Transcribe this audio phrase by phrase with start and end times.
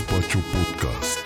[0.00, 1.18] Gaspacho Podcast.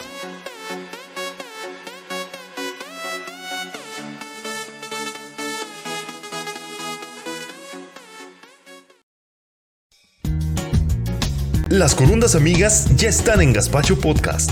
[11.68, 14.50] Las corundas amigas ya están en Gaspacho Podcast.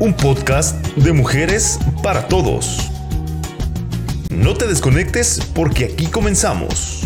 [0.00, 2.90] Un podcast de mujeres para todos.
[4.30, 6.97] No te desconectes porque aquí comenzamos.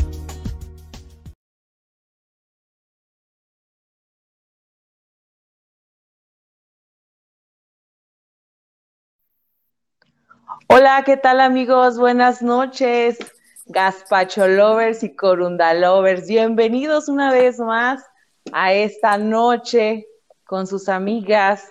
[10.92, 11.96] Hola, ¿qué tal amigos?
[11.96, 13.16] Buenas noches,
[13.64, 16.28] Gaspacho Lovers y Corunda Lovers.
[16.28, 18.04] Bienvenidos una vez más
[18.52, 20.06] a esta noche
[20.44, 21.66] con sus amigas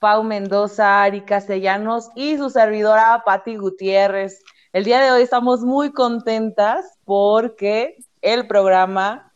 [0.00, 4.42] Pau Mendoza, Ari Castellanos y su servidora Patti Gutiérrez.
[4.72, 9.32] El día de hoy estamos muy contentas porque el programa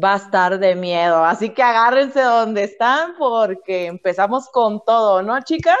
[0.00, 5.40] va a estar de miedo, así que agárrense donde están porque empezamos con todo, ¿no,
[5.40, 5.76] chicas?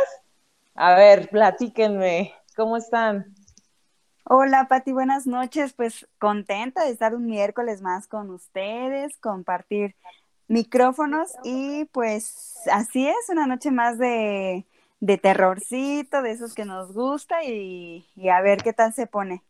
[0.74, 3.34] A ver, platíquenme, ¿cómo están?
[4.24, 5.72] Hola, Pati, buenas noches.
[5.72, 9.96] Pues contenta de estar un miércoles más con ustedes, compartir
[10.46, 14.66] micrófonos y pues así es, una noche más de,
[15.00, 19.42] de terrorcito, de esos que nos gusta y, y a ver qué tal se pone.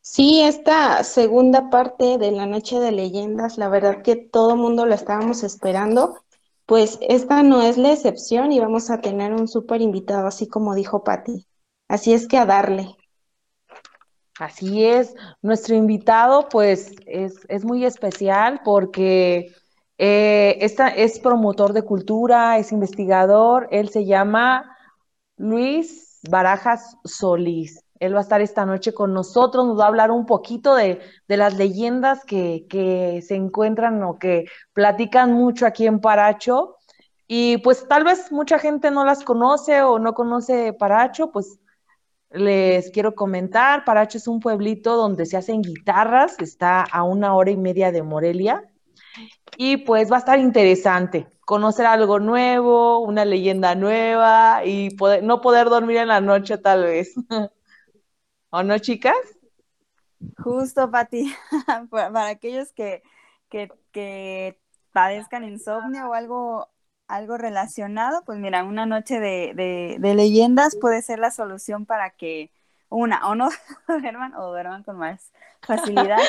[0.00, 4.86] Sí, esta segunda parte de la noche de leyendas, la verdad que todo el mundo
[4.86, 6.24] lo estábamos esperando,
[6.68, 10.74] pues esta no es la excepción y vamos a tener un súper invitado, así como
[10.74, 11.46] dijo Patti.
[11.88, 12.94] Así es que a darle.
[14.38, 19.50] Así es, nuestro invitado pues es, es muy especial porque
[19.96, 24.76] eh, esta, es promotor de cultura, es investigador, él se llama
[25.38, 27.82] Luis Barajas Solís.
[28.00, 31.00] Él va a estar esta noche con nosotros, nos va a hablar un poquito de,
[31.26, 36.76] de las leyendas que, que, se encuentran o que platican mucho aquí en Paracho.
[37.26, 41.58] Y pues tal vez mucha gente no las conoce o no conoce Paracho, pues
[42.30, 47.50] les quiero comentar, Paracho es un pueblito donde se hacen guitarras, está a una hora
[47.50, 48.64] y media de Morelia.
[49.56, 55.40] Y pues va a estar interesante conocer algo nuevo, una leyenda nueva y poder, no
[55.40, 57.14] poder dormir en la noche tal vez.
[58.50, 59.16] ¿O no, chicas?
[60.38, 61.32] Justo, Pati,
[61.90, 63.02] para aquellos que,
[63.48, 64.58] que, que
[64.92, 66.68] padezcan insomnio o algo
[67.08, 72.10] algo relacionado, pues mira, una noche de, de, de, leyendas puede ser la solución para
[72.10, 72.52] que
[72.90, 73.48] una, o no
[73.88, 75.32] duerman o duerman con más
[75.62, 76.18] facilidad.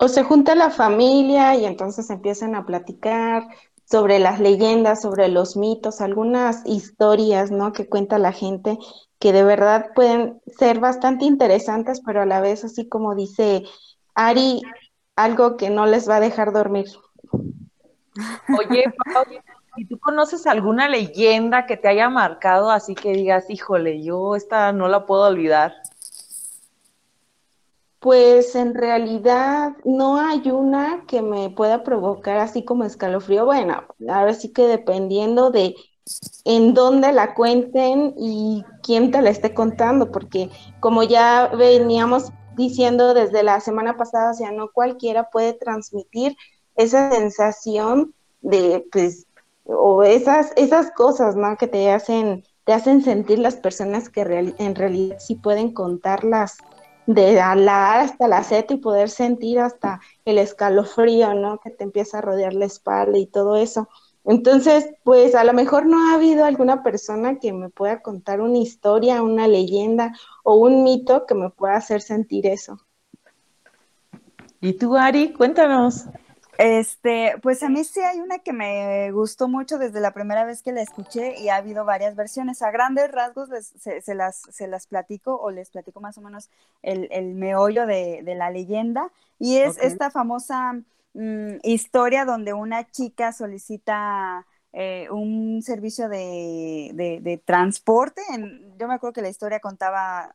[0.00, 3.42] O se junta la familia y entonces empiezan a platicar
[3.84, 7.72] sobre las leyendas, sobre los mitos, algunas historias, ¿no?
[7.72, 8.78] Que cuenta la gente
[9.18, 13.64] que de verdad pueden ser bastante interesantes, pero a la vez, así como dice
[14.14, 14.62] Ari,
[15.16, 16.86] algo que no les va a dejar dormir.
[18.56, 19.24] Oye, Pau,
[19.76, 24.72] ¿y tú conoces alguna leyenda que te haya marcado así que digas, híjole, yo esta
[24.72, 25.74] no la puedo olvidar?
[28.00, 33.44] Pues en realidad no hay una que me pueda provocar así como escalofrío.
[33.44, 35.74] Bueno, ahora sí que dependiendo de
[36.44, 43.14] en dónde la cuenten y quién te la esté contando, porque como ya veníamos diciendo
[43.14, 46.36] desde la semana pasada, o sea, no cualquiera puede transmitir
[46.76, 49.26] esa sensación de, pues,
[49.64, 51.56] o esas, esas cosas, ¿no?
[51.56, 54.22] Que te hacen, te hacen sentir las personas que
[54.58, 56.56] en realidad sí pueden contarlas
[57.06, 61.58] de la A hasta la Z y poder sentir hasta el escalofrío, ¿no?
[61.58, 63.88] Que te empieza a rodear la espalda y todo eso.
[64.24, 68.58] Entonces, pues a lo mejor no ha habido alguna persona que me pueda contar una
[68.58, 72.78] historia, una leyenda o un mito que me pueda hacer sentir eso.
[74.60, 75.32] ¿Y tú, Ari?
[75.32, 76.06] Cuéntanos.
[76.58, 80.60] Este, pues a mí sí hay una que me gustó mucho desde la primera vez
[80.60, 82.62] que la escuché y ha habido varias versiones.
[82.62, 86.20] A grandes rasgos les, se, se, las, se las platico o les platico más o
[86.20, 86.50] menos
[86.82, 89.12] el, el meollo de, de, la leyenda.
[89.38, 89.86] Y es okay.
[89.86, 90.82] esta famosa
[91.18, 98.22] mmm, historia donde una chica solicita eh, un servicio de, transporte.
[98.78, 100.34] Yo me acuerdo que la historia contaba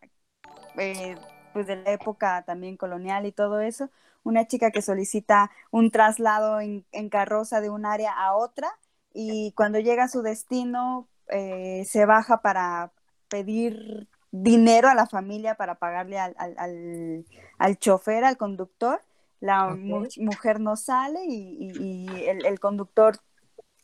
[0.77, 1.15] eh,
[1.53, 3.89] pues de la época también colonial y todo eso
[4.23, 8.69] una chica que solicita un traslado en, en, carroza de un área a otra
[9.13, 12.91] y cuando llega a su destino eh, se baja para
[13.29, 17.25] pedir dinero a la familia para pagarle al, al, al,
[17.57, 19.01] al chofer, al conductor.
[19.43, 19.83] La okay.
[19.83, 23.19] mu mujer no sale y, y, y el, el, conductor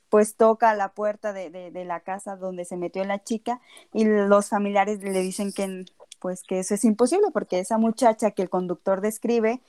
[0.10, 3.60] pues toca la puerta de, de, de, la casa donde se metió la chica
[3.92, 5.84] y los familiares le dicen que
[6.22, 9.60] pues que eso es imposible porque esa muchacha que el conductor describe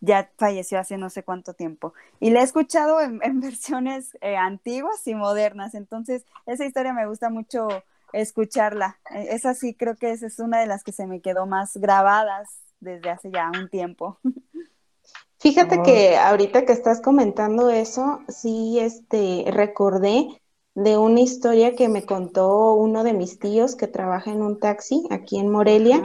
[0.00, 1.94] ya falleció hace no sé cuánto tiempo.
[2.18, 7.30] Y la he escuchado en, versiones eh, antiguas y modernas, entonces esa historia me gusta
[7.30, 7.68] mucho
[8.12, 8.98] escucharla.
[9.10, 11.76] E, esa sí creo que esa es una de las que se me quedó más
[11.76, 12.48] grabadas
[12.80, 14.18] desde hace ya un tiempo.
[15.38, 20.28] Fíjate que ahorita que estás comentando eso, sí, este, recordé
[20.74, 25.04] de una historia que me contó uno de mis tíos que trabaja en un taxi
[25.10, 26.02] aquí en Morelia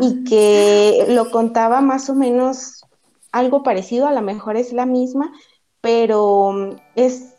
[0.00, 2.84] y que lo contaba más o menos
[3.32, 5.32] algo parecido, a lo mejor es la misma,
[5.80, 7.34] pero mm, es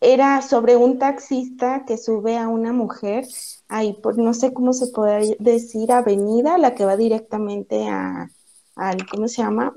[0.00, 3.26] era sobre un taxista que sube a una mujer
[3.68, 8.28] ahí por no sé cómo se puede decir avenida, la que va directamente a
[8.76, 9.74] al ¿cómo se llama?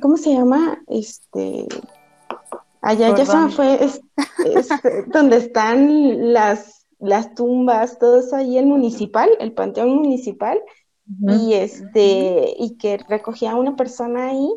[0.00, 0.82] ¿Cómo se llama?
[0.86, 1.66] Este
[2.84, 4.02] Allá ya se fue, es,
[5.06, 10.60] donde están las, las tumbas, todo eso ahí el municipal, el panteón municipal,
[11.06, 14.50] y este, y que recogía a una persona ahí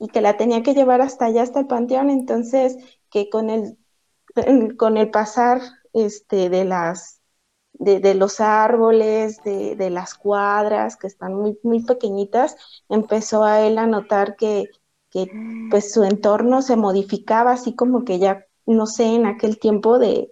[0.00, 2.76] y que la tenía que llevar hasta allá, hasta el panteón, entonces
[3.10, 3.78] que con el,
[4.76, 5.60] con el pasar
[5.92, 7.17] este, de las
[7.78, 12.56] de, de, los árboles, de, de, las cuadras que están muy, muy pequeñitas,
[12.88, 14.66] empezó a él a notar que,
[15.10, 15.30] que
[15.70, 20.30] pues su entorno se modificaba así como que ya, no sé, en aquel tiempo de,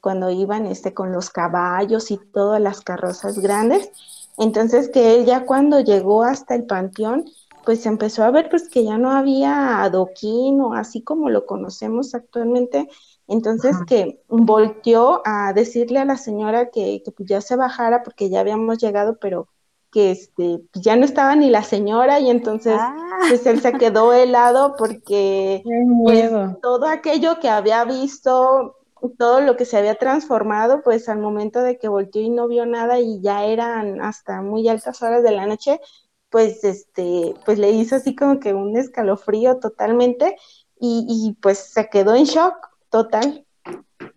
[0.00, 3.90] cuando iban este, con los caballos y todas las carrozas grandes.
[4.38, 7.24] Entonces que él ya cuando llegó hasta el panteón,
[7.64, 12.14] pues empezó a ver pues que ya no había adoquín o así como lo conocemos
[12.14, 12.88] actualmente.
[13.26, 18.28] Entonces que volteó a decirle a la señora que, que pues ya se bajara porque
[18.28, 19.48] ya habíamos llegado, pero
[19.94, 23.18] que este, ya no estaba ni la señora y entonces ah.
[23.28, 25.62] pues él se quedó helado porque
[26.04, 26.30] pues,
[26.60, 28.76] todo aquello que había visto,
[29.16, 32.66] todo lo que se había transformado, pues al momento de que volteó y no vio
[32.66, 35.80] nada y ya eran hasta muy altas horas de la noche,
[36.28, 40.36] pues este, pues le hizo así como que un escalofrío totalmente
[40.78, 43.44] y, y pues se quedó en shock total.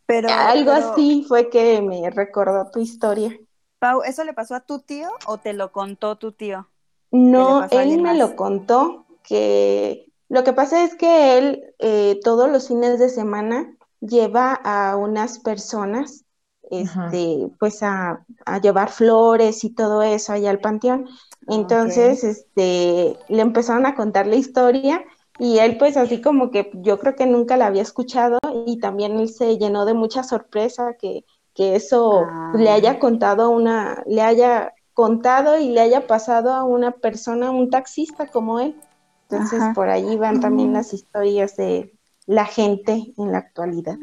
[0.05, 3.35] Pero algo así fue que me recordó tu historia.
[3.79, 6.67] Pau, ¿eso le pasó a tu tío o te lo contó tu tío?
[7.09, 12.67] No, él me lo contó, que lo que pasa es que él eh, todos los
[12.67, 16.25] fines de semana lleva a unas personas,
[16.69, 18.25] este, pues a,
[18.61, 21.07] llevar flores y todo eso allá al panteón.
[21.47, 25.03] Entonces, este, le empezaron a contar la historia
[25.39, 29.19] y él pues así como que yo creo que nunca la había escuchado y también
[29.19, 31.25] él se llenó de mucha sorpresa que
[31.57, 32.99] que eso le haya ah.
[32.99, 38.59] contado una, le haya contado y le haya pasado a una persona, un taxista como
[38.59, 38.79] él.
[39.23, 41.91] Entonces por ahí van también las historias de
[42.27, 43.97] la gente en la actualidad.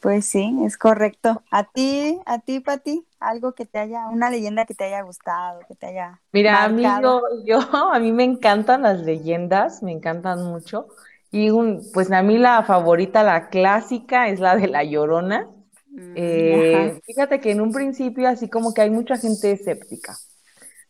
[0.00, 1.42] Pues sí, es correcto.
[1.50, 5.60] A ti, a ti, Pati, algo que te haya, una leyenda que te haya gustado,
[5.68, 6.20] que te haya.
[6.32, 6.82] Mira, a mí
[7.44, 10.88] yo, a mí me encantan las leyendas, me encantan mucho.
[11.30, 15.46] Y un, pues a mí la favorita, la clásica, es la de la Llorona.
[15.90, 20.16] Mm, eh, fíjate que en un principio así como que hay mucha gente escéptica,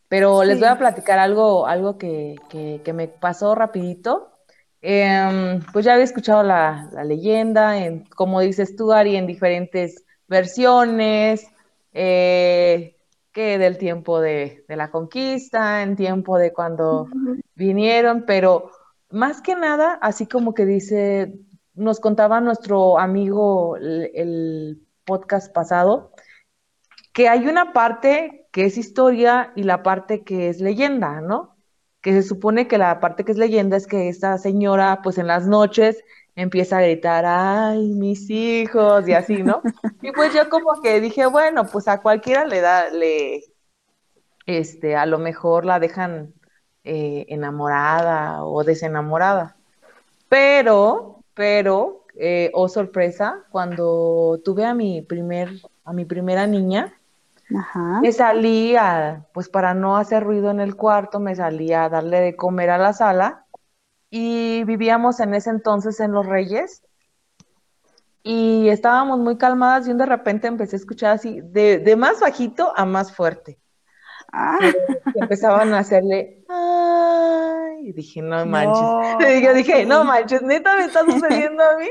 [0.07, 2.35] pero les voy a platicar algo, algo que,
[2.93, 4.30] me pasó rapidito.
[4.81, 11.45] Em, pues ya había escuchado la, leyenda, en, como dices tú, Ari, en diferentes versiones,
[11.93, 12.95] eh,
[13.31, 17.07] que del tiempo de, de, la conquista, en tiempo de cuando
[17.55, 18.71] vinieron, pero
[19.11, 21.33] más que nada, así como que dice,
[21.75, 26.11] nos contaba nuestro amigo el podcast pasado,
[27.13, 31.50] que hay una parte que es historia y la parte que es leyenda, ¿no?
[32.01, 35.27] Que se supone que la parte que es leyenda es que esta señora, pues en
[35.27, 36.03] las noches
[36.35, 39.61] empieza a gritar, ay, mis hijos, y así, ¿no?
[40.01, 43.43] Y pues yo como que dije, bueno, pues a cualquiera le da, le,
[44.45, 46.33] este, a lo mejor la dejan
[46.83, 49.57] eh, enamorada o desenamorada.
[50.29, 55.49] Pero, pero, eh, oh sorpresa, cuando tuve a mi primer,
[55.83, 57.00] a mi primera niña,
[58.01, 62.21] me salí a, pues para no hacer ruido en el cuarto, me salí a darle
[62.21, 63.45] de comer a la sala
[64.09, 66.83] y vivíamos en ese entonces en Los Reyes
[68.23, 72.71] y estábamos muy calmadas y de repente empecé a escuchar así, de, de más bajito
[72.75, 73.59] a más fuerte.
[74.33, 74.57] Ah.
[75.15, 78.81] empezaban a hacerle, ay, y dije, no manches.
[79.43, 81.89] yo dije, no manches, neta me está sucediendo a mí.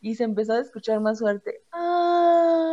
[0.00, 2.69] Y se empezó a escuchar más fuerte, ay,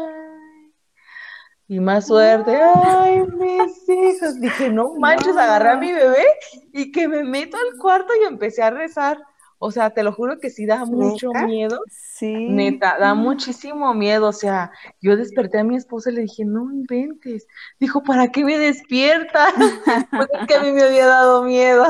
[1.68, 4.40] y más suerte, ay, mis hijos.
[4.40, 6.26] Dije, no manches, agarré a mi bebé
[6.74, 9.18] y que me meto al cuarto y empecé a rezar.
[9.60, 11.82] O sea, te lo juro que sí da mucho miedo.
[11.90, 12.32] Sí.
[12.50, 14.28] Neta, da muchísimo miedo.
[14.28, 14.72] O sea,
[15.02, 17.48] yo desperté a mi esposa y le dije, no inventes.
[17.80, 19.54] Dijo, ¿para qué me despiertas?
[20.12, 21.86] Porque que a mí me había dado miedo.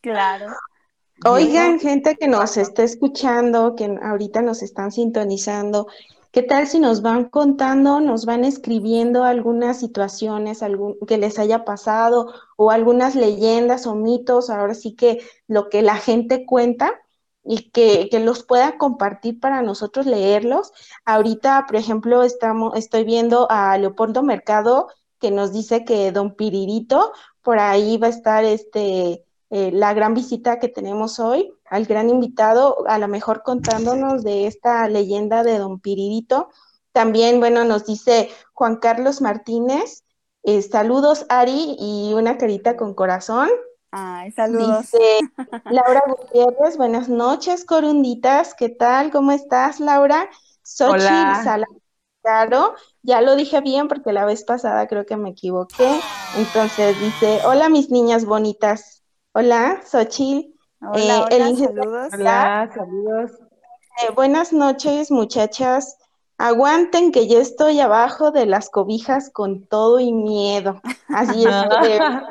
[0.00, 0.46] Claro.
[1.24, 5.86] Oigan, gente que nos está escuchando, que ahorita nos están sintonizando,
[6.34, 10.60] ¿qué tal si nos van contando, nos van escribiendo algunas situaciones
[11.06, 15.94] que les haya pasado o algunas leyendas o mitos, ahora sí que lo que la
[15.94, 16.92] gente cuenta
[17.44, 20.72] y que, que los pueda compartir para nosotros leerlos?
[21.04, 24.88] Ahorita, por ejemplo, estamos, estoy viendo a Leopoldo Mercado
[25.20, 27.12] que nos dice que Don Piririto,
[27.42, 32.10] por ahí va a estar este eh, la gran visita que tenemos hoy, al gran
[32.10, 36.50] invitado, a lo mejor contándonos de esta leyenda de Don Piririto.
[36.92, 40.04] También, bueno, nos dice Juan Carlos Martínez,
[40.42, 43.48] eh, saludos Ari y una carita con corazón.
[43.90, 44.82] Ay, saludos.
[44.82, 45.20] Dice
[45.70, 49.10] Laura Gutiérrez, buenas noches, corunditas, ¿qué tal?
[49.10, 50.28] ¿Cómo estás, Laura?
[50.62, 51.64] Xochitl
[52.22, 56.00] Claro, ya lo dije bien porque la vez pasada creo que me equivoqué.
[56.38, 59.04] Entonces dice, hola mis niñas bonitas,
[59.36, 60.53] Hola, Xochitl.
[60.92, 62.12] Hola, eh, saludos.
[62.12, 63.30] Hola, saludos.
[64.02, 65.98] Eh, buenas noches, muchachas.
[66.36, 70.80] Aguanten que yo estoy abajo de las cobijas con todo y miedo.
[71.08, 72.22] Así es que, bueno.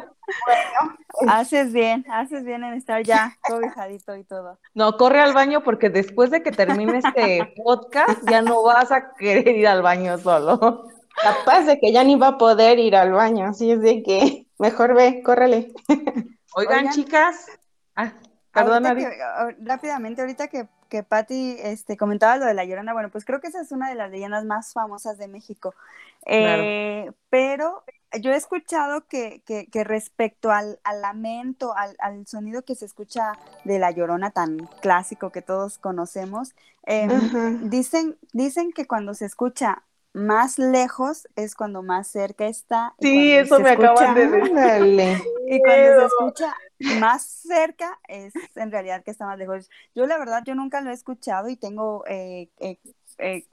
[1.28, 4.60] Haces bien, haces bien en estar ya cobijadito y todo.
[4.74, 9.14] No, corre al baño porque después de que termine este podcast ya no vas a
[9.14, 10.90] querer ir al baño solo.
[11.22, 14.48] Capaz de que ya ni va a poder ir al baño, así es de que
[14.60, 15.72] mejor ve, córrele.
[16.56, 17.48] Oigan, chicas.
[17.96, 18.12] Ah,
[18.54, 18.86] perdón,
[19.60, 23.48] rápidamente, ahorita que, que Patti este, comentaba lo de la llorona, bueno, pues creo que
[23.48, 25.74] esa es una de las leyendas más famosas de México.
[26.26, 27.84] Eh, pero
[28.22, 33.34] yo he escuchado que, que, respecto al, lamento, al, sonido que se escucha
[33.64, 39.84] de la llorona tan clásico que todos conocemos, em, dicen, dicen que cuando se escucha
[40.14, 42.94] más lejos es cuando más cerca está.
[43.00, 44.52] sí, eso me acaban de decir.
[45.48, 46.56] y cuando se escucha
[47.00, 49.70] más cerca es en realidad que está más lejos.
[49.96, 52.78] Yo la verdad, yo nunca lo he escuchado y tengo eh, eh,
[53.20, 53.46] eh,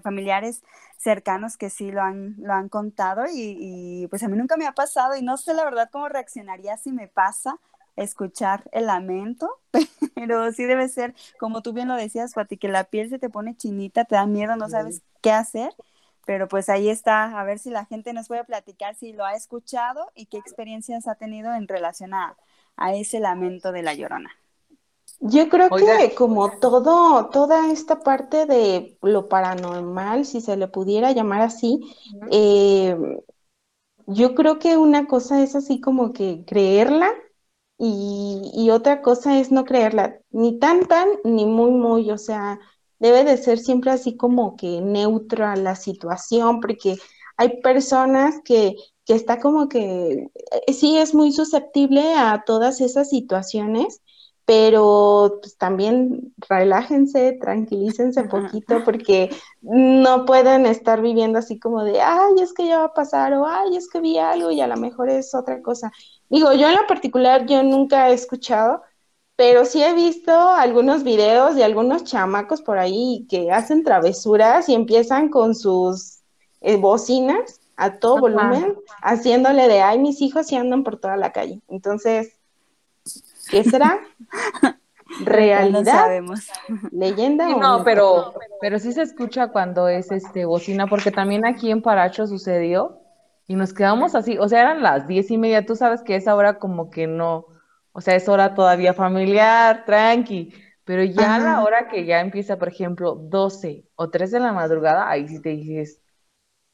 [0.00, 0.62] familiares
[0.96, 4.66] cercanos que sí lo han, lo han contado y, y, pues a mí nunca me
[4.66, 7.58] ha pasado y no sé la verdad cómo reaccionaría si me pasa
[7.96, 9.50] escuchar el lamento,
[10.14, 13.28] pero sí debe ser, como tú bien lo decías, Pati, que la piel se te
[13.28, 15.70] pone chinita, te da miedo, no sabes qué hacer,
[16.28, 19.32] pero pues ahí está, a ver si la gente nos puede platicar si lo ha
[19.32, 22.36] escuchado y qué experiencias ha tenido en relación a,
[22.92, 24.30] ese lamento de la llorona.
[25.20, 31.12] Yo creo que como todo, toda esta parte de lo paranormal, si se le pudiera
[31.12, 31.80] llamar así,
[32.30, 32.94] eh,
[34.06, 37.10] yo creo que una cosa es así como que creerla
[37.78, 42.60] y, otra cosa es no creerla, ni tan tan, ni muy muy, o sea,
[42.98, 46.96] debe de ser siempre así como que neutra la situación, porque
[47.36, 50.28] hay personas que, que está como que
[50.66, 54.02] eh, sí es muy susceptible a todas esas situaciones,
[54.48, 59.28] pero pues, también relájense, tranquilícense un poquito porque
[59.60, 63.46] no pueden estar viviendo así como de, ay, es que ya va a pasar o
[63.46, 65.92] ay, es que vi algo y a lo mejor es otra cosa.
[66.30, 68.80] Digo, yo en lo particular yo nunca he escuchado,
[69.38, 74.74] pero sí he visto algunos videos de algunos chamacos por ahí que hacen travesuras y
[74.74, 76.18] empiezan con sus
[76.60, 81.30] eh, bocinas a todo volumen, haciéndole de, ay, mis hijos y andan por toda la
[81.30, 81.60] calle.
[81.68, 82.36] Entonces,
[83.48, 84.00] ¿qué será?
[85.24, 85.70] ¿Realidad?
[85.70, 86.48] No sabemos.
[86.90, 87.46] ¿Leyenda?
[87.46, 92.26] no, pero, pero sí se escucha cuando es este bocina, porque también aquí en Paracho
[92.26, 92.98] sucedió
[93.46, 96.34] y nos quedamos así, o sea, eran las diez y media, tú sabes que esa
[96.34, 97.46] hora como que no,
[97.98, 102.56] o sea, es hora todavía familiar, tranqui, pero ya a la hora que ya empieza,
[102.56, 106.00] por ejemplo, 12 o 3 de la madrugada, ahí sí te dices,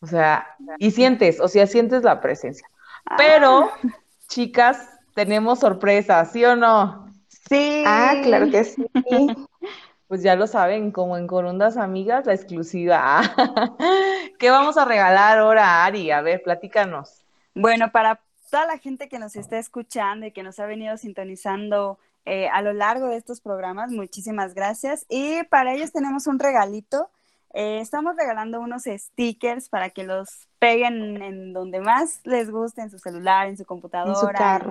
[0.00, 0.46] o sea,
[0.78, 2.68] y sientes, o sea, sientes la presencia.
[3.16, 3.88] Pero, ah.
[4.28, 7.10] chicas, tenemos sorpresas, ¿sí o no?
[7.48, 7.82] Sí.
[7.86, 8.86] Ah, claro que sí.
[10.06, 13.22] Pues ya lo saben, como en Corundas Amigas, la exclusiva.
[14.38, 16.10] ¿Qué vamos a regalar ahora, Ari?
[16.10, 17.24] A ver, platícanos.
[17.54, 18.20] Bueno, para
[18.54, 22.62] toda la gente que nos está escuchando y que nos ha venido sintonizando eh, a
[22.62, 25.06] lo largo de estos programas, muchísimas gracias.
[25.08, 27.10] Y para ellos tenemos un regalito.
[27.52, 32.90] Eh, estamos regalando unos stickers para que los peguen en donde más les guste, en
[32.90, 34.64] su celular, en su computadora,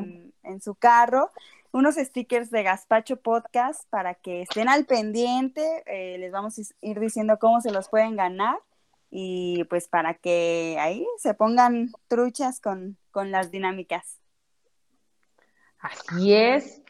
[0.44, 1.30] en su carro
[1.74, 5.84] unos stickers de Gaspacho Podcast para que estén al pendiente.
[5.88, 8.56] Eh, les vamos a ir diciendo cómo se los pueden ganar
[9.12, 14.20] y pues para que ahí se pongan truchas con, con las dinámicas.
[15.80, 16.82] Así es.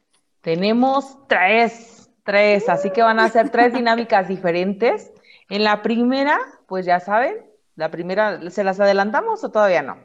[0.42, 2.10] Tenemos tres.
[2.24, 5.12] Tres, así que van a ser tres dinámicas diferentes.
[5.50, 9.98] En la primera, pues ya saben, la primera, ¿se las adelantamos o todavía no?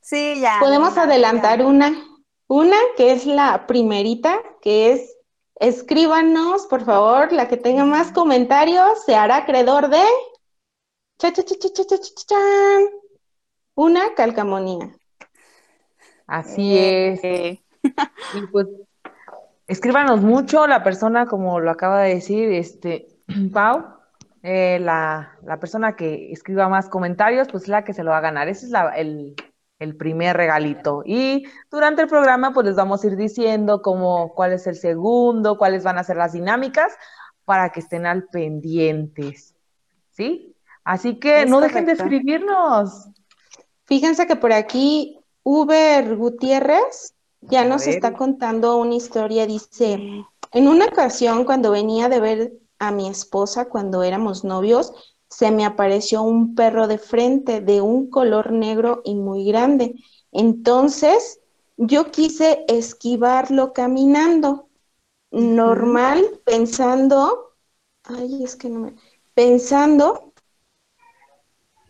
[0.00, 0.56] Sí, ya.
[0.58, 1.92] Podemos adelantar una,
[2.46, 5.16] una que es la primerita, que es
[5.56, 10.02] escríbanos, por favor, la que tenga más comentarios se hará acreedor de
[11.18, 12.84] cha, cha, cha, cha, cha, cha, cha, chan.
[13.74, 14.96] una calcamonía.
[16.26, 17.20] Así es.
[17.22, 18.66] Y pues
[19.66, 23.08] escríbanos mucho, la persona, como lo acaba de decir, este,
[23.52, 23.84] Pau,
[24.42, 28.18] eh, la, la persona que escriba más comentarios, pues es la que se lo va
[28.18, 28.48] a ganar.
[28.48, 29.34] Ese es la, el,
[29.78, 31.02] el primer regalito.
[31.04, 35.56] Y durante el programa, pues les vamos a ir diciendo cómo, cuál es el segundo,
[35.56, 36.92] cuáles van a ser las dinámicas,
[37.44, 39.54] para que estén al pendientes.
[40.10, 40.54] ¿Sí?
[40.84, 43.08] Así que Es no dejen de escribirnos.
[43.86, 49.46] Fíjense que por aquí Uber Gutiérrez ya nos está contando una historia.
[49.46, 54.92] Dice, en una ocasión cuando venía de ver a mi esposa cuando éramos novios,
[55.28, 59.94] se me apareció un perro de frente de un color negro y muy grande.
[60.32, 61.40] Entonces
[61.76, 64.68] yo quise esquivarlo caminando,
[65.30, 67.56] normal, pensando,
[68.04, 68.94] ay, es que no me,
[69.34, 70.32] pensando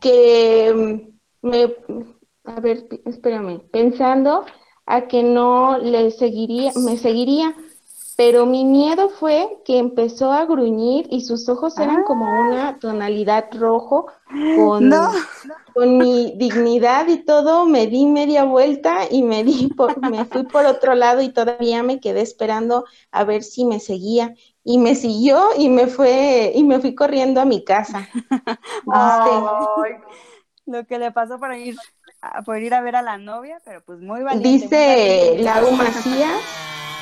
[0.01, 1.77] que me,
[2.45, 4.45] a ver, espérame, pensando
[4.87, 7.55] a que no le seguiría, me seguiría,
[8.17, 13.47] pero mi miedo fue que empezó a gruñir y sus ojos eran como una tonalidad
[13.53, 14.07] rojo
[14.51, 15.11] con, No.
[15.75, 20.45] con mi dignidad y todo, me di media vuelta y me di por, me fui
[20.45, 24.35] por otro lado y todavía me quedé esperando a ver si me seguía.
[24.65, 28.09] Y me siguió y me fue, y me fui corriendo a mi casa.
[28.89, 29.49] Ay,
[30.67, 31.83] lo que le pasó por ir,
[32.45, 34.49] por ir a ver a la novia, pero pues muy valiente.
[34.49, 35.43] muy Dice valiente.
[35.43, 36.41] Lau Macías,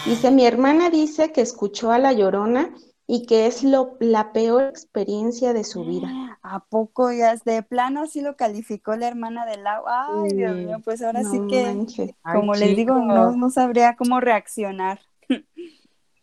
[0.06, 2.70] dice, mi hermana dice que escuchó a La Llorona
[3.06, 6.08] y que es lo, la peor experiencia de su vida.
[6.42, 9.84] ¿A poco ya es de plano sí lo calificó la hermana de Lau?
[9.86, 12.14] Ay, Dios mío, pues ahora No sí que, manches.
[12.22, 15.00] Ay, como les digo, no, no sabría cómo reaccionar.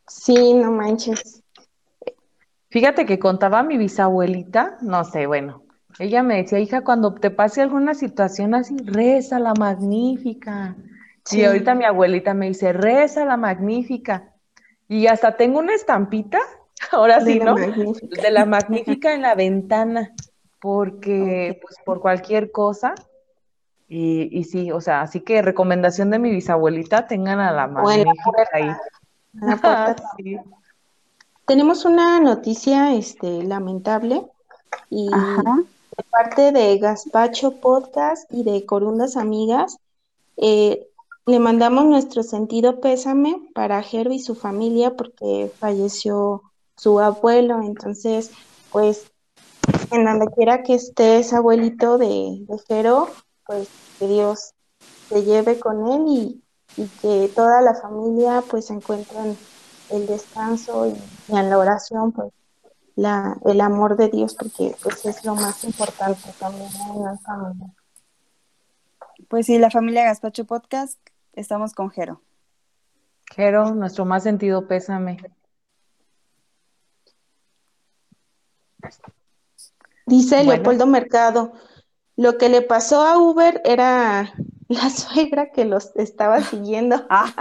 [0.08, 1.44] Sí, no manches.
[2.70, 5.64] Fíjate que contaba mi bisabuelita, no sé, bueno,
[6.00, 10.78] ella me decía, hija, cuando te pase alguna situación así, reza la magnífica.
[11.26, 11.42] Sí.
[11.42, 14.34] Y ahorita mi abuelita me dice, reza la magnífica.
[14.88, 16.40] Y hasta tengo una estampita,
[16.92, 17.56] ahora De sí, ¿no?
[17.56, 18.22] magnífica.
[18.22, 20.14] De la magnífica en la ventana,
[20.62, 22.96] porque pues por cualquier cosa.
[23.90, 28.48] Y, y sí, o sea, así que recomendación de mi bisabuelita, tengan a la magnífica
[28.54, 28.72] ahí.
[30.18, 30.38] Sí.
[31.46, 34.26] Tenemos una noticia este, lamentable
[34.90, 35.60] y Ajá.
[36.04, 39.78] Parte de Gaspacho Podcast y de Corundas Amigas,
[40.38, 40.88] eh,
[41.26, 46.44] le mandamos nuestro sentido pésame para Jero y su familia porque falleció
[46.76, 47.62] su abuelo.
[47.62, 48.32] Entonces,
[48.72, 49.12] pues,
[49.92, 53.10] en donde quiera que esté ese abuelito de, de Jero,
[53.46, 53.68] pues
[54.00, 54.54] que Dios
[55.10, 56.44] se lleve con él y,
[56.78, 59.38] y que toda la familia pues encuentren
[59.90, 60.94] el descanso y,
[61.32, 62.32] y en la oración, pues
[63.00, 67.74] la, el amor de Dios, porque pues es lo más importante también en la familia.
[69.30, 71.00] Pues sí, la familia Gaspacho Podcast,
[71.34, 72.22] estamos con Jero.
[73.36, 75.18] Jero, nuestro más sentido pésame.
[80.06, 80.54] Dice Bueno.
[80.54, 81.54] Leopoldo Mercado,
[82.18, 84.34] lo que le pasó a Uber era
[84.70, 86.96] la suegra que los estaba siguiendo.
[87.10, 87.34] Ah.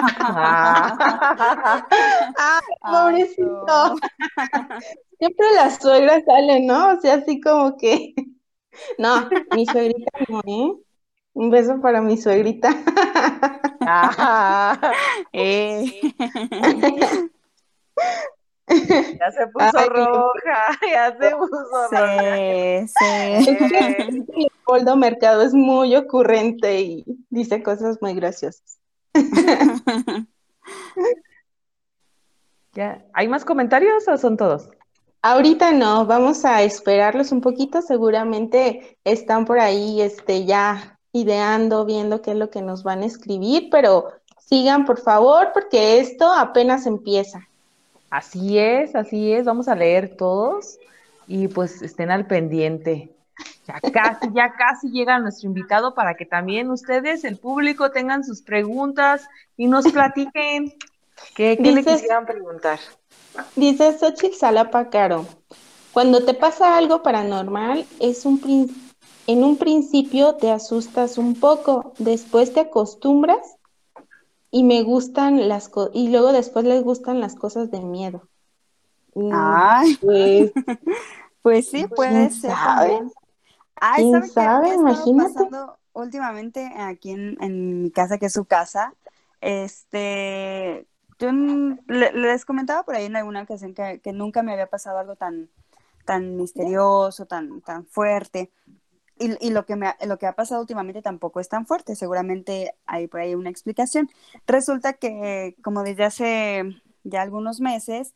[2.38, 3.64] ¡Ah, Ay, pobrecito!
[3.66, 3.96] no.
[5.18, 6.94] Siempre las suegras salen, ¿no?
[6.94, 8.14] O sea, así como que...
[8.96, 10.72] No, mi suegrita no, ¿eh?
[11.34, 12.70] Un beso para mi suegrita.
[13.80, 14.78] Ah.
[15.32, 16.00] Eh.
[18.68, 19.88] Ya se puso Ay.
[19.88, 22.86] roja, ya se puso roja.
[22.86, 23.46] Sí,
[24.34, 24.48] sí.
[24.68, 28.78] Leopoldo Mercado es muy ocurrente y dice cosas muy graciosas.
[32.74, 33.02] ya.
[33.14, 34.68] ¿Hay más comentarios o son todos?
[35.22, 42.20] Ahorita no, vamos a esperarlos un poquito, seguramente están por ahí este, ya ideando, viendo
[42.20, 46.84] qué es lo que nos van a escribir, pero sigan por favor porque esto apenas
[46.84, 47.48] empieza.
[48.10, 49.46] Así es, así es.
[49.46, 50.78] Vamos a leer todos
[51.26, 53.14] y pues estén al pendiente.
[53.66, 58.42] Ya casi, ya casi llega nuestro invitado para que también ustedes, el público, tengan sus
[58.42, 60.72] preguntas y nos platiquen.
[61.34, 62.78] ¿Qué, qué le Dices- quisieran preguntar?
[63.56, 65.26] Dice Xochitl Salapa Caro,
[65.92, 68.74] cuando te pasa algo paranormal, es un prin-
[69.26, 73.56] en un principio te asustas un poco, después te acostumbras
[74.50, 78.28] y me gustan las co- y luego después les gustan las cosas de miedo.
[79.30, 80.52] Ay, Pues,
[81.42, 83.12] pues sí, puede ¿quién ser también.
[83.80, 84.74] Ay, ¿Quién ¿sabe sabe?
[84.74, 85.14] Imagínate.
[85.14, 88.94] pasando últimamente aquí en, en mi casa, que es su casa?
[89.40, 90.86] Este,
[91.18, 94.98] yo le- les comentaba por ahí en alguna ocasión que, que nunca me había pasado
[94.98, 95.50] algo tan,
[96.04, 98.52] tan misterioso, tan, tan fuerte.
[99.18, 101.96] Y, y lo que me ha, lo que ha pasado últimamente tampoco es tan fuerte,
[101.96, 104.10] seguramente hay por ahí una explicación.
[104.46, 108.14] Resulta que, como desde hace ya algunos meses,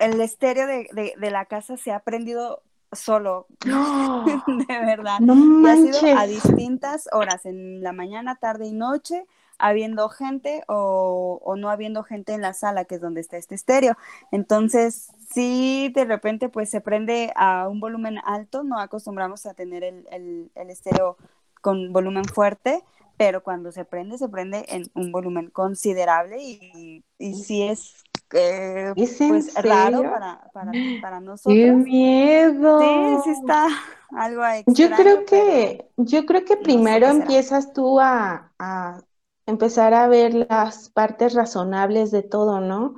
[0.00, 2.62] el estéreo de, de- de la casa se ha prendido
[2.94, 3.46] solo,
[4.46, 5.20] de verdad.
[5.20, 9.26] No Y ha sido a distintas horas, en la mañana, tarde y noche,
[9.58, 13.54] habiendo gente o, o no habiendo gente en la sala, que es donde está este
[13.54, 13.96] estéreo.
[14.32, 19.84] Entonces, sí, de repente, pues se prende a un volumen alto, no acostumbramos a tener
[19.84, 21.16] el, el, el estéreo
[21.62, 22.82] con volumen fuerte,
[23.16, 28.04] pero cuando se prende, se prende en un volumen considerable y, y sí es,
[28.34, 31.76] eh, ¿Es pues raro para, para, para ¡Qué nosotros.
[31.76, 32.80] miedo!
[33.24, 33.68] Sí, sí está
[34.16, 34.64] algo extraño.
[34.76, 39.02] Yo creo pero- que, yo creo que no sé primero qué empiezas tú a, a
[39.46, 42.94] empezar a ver las partes razonables de todo, ¿no?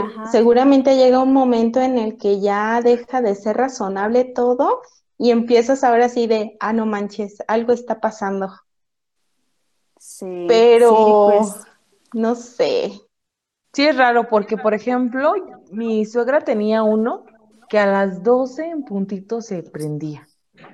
[0.00, 0.26] Ajá.
[0.32, 4.82] seguramente llega un momento en el que ya deja de ser razonable todo
[5.16, 8.48] y empiezas ahora sí de, ah, no manches, algo está pasando.
[9.98, 11.66] Sí, Pero sí, pues,
[12.12, 13.00] no sé.
[13.76, 15.34] Sí, es raro porque, por ejemplo,
[15.70, 17.24] mi suegra tenía uno
[17.68, 20.26] que a las 12 en puntito se prendía.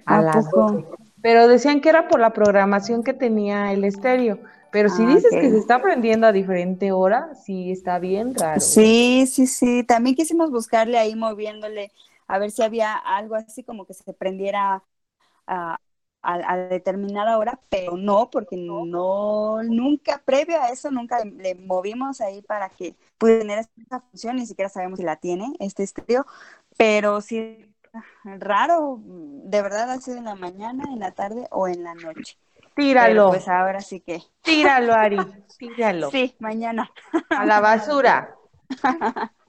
[0.07, 0.55] A, ¿A las poco?
[0.55, 0.87] 12.
[1.21, 4.41] Pero decían que era por la programación que tenía el estéreo.
[4.71, 8.73] Pero si Ah, dices que se está prendiendo a diferente hora, sí está bien raro.
[8.75, 9.85] Sí, sí, sí.
[9.85, 11.93] También quisimos buscarle ahí moviéndole
[12.27, 14.85] a ver si había algo así como que se prendiera
[15.47, 15.79] a,
[16.23, 21.55] a- a determinada hora, pero no, porque no, nunca, previo a eso, nunca le, le
[21.55, 25.83] movimos ahí para que pudiera tener esa función, ni siquiera sabemos si la tiene este
[25.83, 26.27] estéreo,
[26.77, 27.67] pero sí,
[28.25, 32.39] raro, de verdad ha sido en la mañana, en la tarde o en la noche.
[32.75, 35.19] Pero Tíralo, pues ahora sí que, tíralo, Ari,
[35.59, 36.11] tíralo.
[36.11, 36.91] sí, mañana.
[37.31, 38.35] A la basura.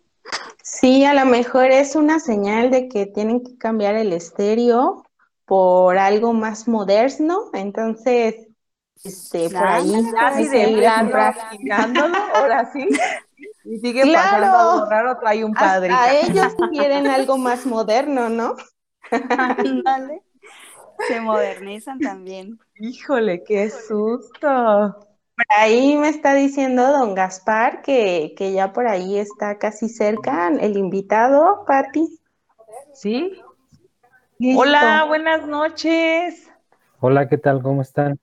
[0.61, 5.03] Sí, a lo mejor es una señal de que tienen que cambiar el estéreo
[5.45, 7.49] por algo más moderno.
[7.53, 8.47] Entonces,
[9.03, 10.99] este, por ahí Ándale, Ya puede si hay de a
[12.33, 12.87] ahora sí.
[13.65, 14.45] Y sigue Claro.
[14.45, 15.93] pasando algo raro, trae un padre.
[15.93, 18.55] Hasta ellos quieren algo más moderno, ¿no?
[19.37, 20.23] Ándale.
[21.07, 22.59] Se modernizan también.
[22.79, 24.47] Híjole, qué susto.
[25.35, 30.49] Por ahí me está diciendo don Gaspar que, que ya por ahí está casi cerca
[30.49, 32.19] el invitado, Patti.
[32.93, 33.42] ¿Sí?
[34.39, 34.61] Listo.
[34.61, 36.49] Hola, buenas noches.
[36.99, 37.61] Hola, ¿qué tal?
[37.61, 38.19] ¿Cómo están?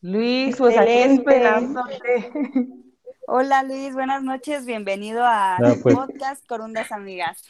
[0.00, 2.32] Luis, pues aquí esperándote.
[3.28, 7.42] Hola Luis, buenas noches, bienvenido a No, pues- podcast Corundas Amigas.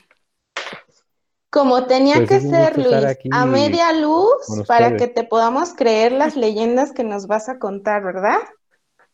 [1.50, 6.34] Como tenía Pues que ser, Luis, a media luz para que te podamos creer las
[6.34, 8.38] leyendas que nos vas a contar, ¿verdad?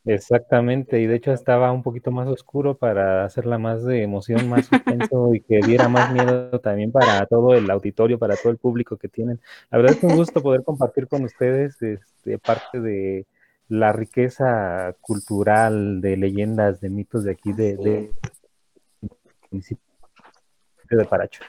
[0.09, 4.64] Exactamente, y de hecho estaba un poquito más oscuro para hacerla más de emoción, más
[4.64, 8.97] suspenso y que diera más miedo también para todo el auditorio, para todo el público
[8.97, 9.38] que tienen.
[9.71, 13.27] La verdad es un gusto poder compartir con ustedes este, parte de
[13.68, 18.11] la riqueza cultural, de leyendas, de mitos de aquí, de, de
[20.97, 21.42] de Paracho.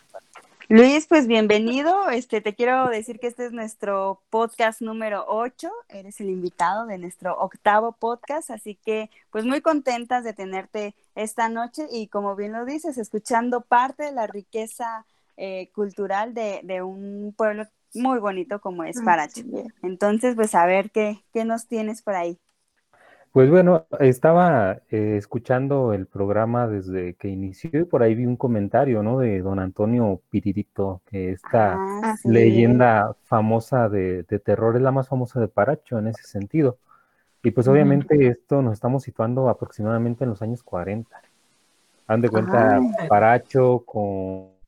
[0.72, 2.12] Luis, pues bienvenido.
[2.12, 5.68] Este, te quiero decir que este es nuestro podcast número 8.
[5.90, 11.50] Eres el invitado de nuestro octavo podcast, así que pues muy contentas de tenerte esta
[11.50, 16.84] noche y como bien lo dices, escuchando parte de la riqueza eh, cultural de, de
[16.84, 19.42] un pueblo muy bonito como es Paracho.
[19.42, 19.74] Así es.
[19.82, 22.38] Entonces, pues a ver qué, qué nos tienes por ahí.
[23.32, 28.36] Pues bueno, estaba eh, escuchando el programa desde que inició y por ahí vi un
[28.36, 29.20] comentario, ¿no?
[29.20, 32.30] De don Antonio Piririto, que esta Ah, sí.
[32.30, 36.78] leyenda famosa de, de terror es la más famosa de Paracho en ese sentido.
[37.44, 37.76] Y pues Ujú.
[37.76, 41.22] obviamente esto nos estamos situando aproximadamente en los años 40.
[42.08, 43.08] Han de cuenta Ay.
[43.10, 44.59] Paracho con,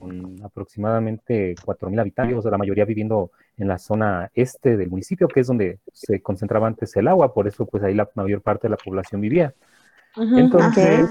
[0.00, 5.46] con aproximadamente 4.000 habitantes, la mayoría viviendo en la zona este del municipio, que es
[5.46, 8.76] donde se concentraba antes el agua, por eso pues ahí la mayor parte de la
[8.76, 9.54] población vivía.
[10.16, 11.08] Entonces,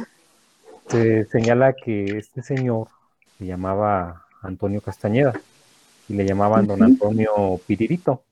[0.88, 2.88] se señala que este señor
[3.38, 5.34] se llamaba Antonio Castañeda
[6.10, 6.82] y le llamaban don.
[6.82, 8.24] Antonio Piririto,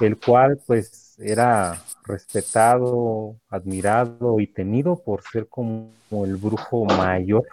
[0.00, 7.44] el cual pues era respetado, admirado y temido por ser como el brujo mayor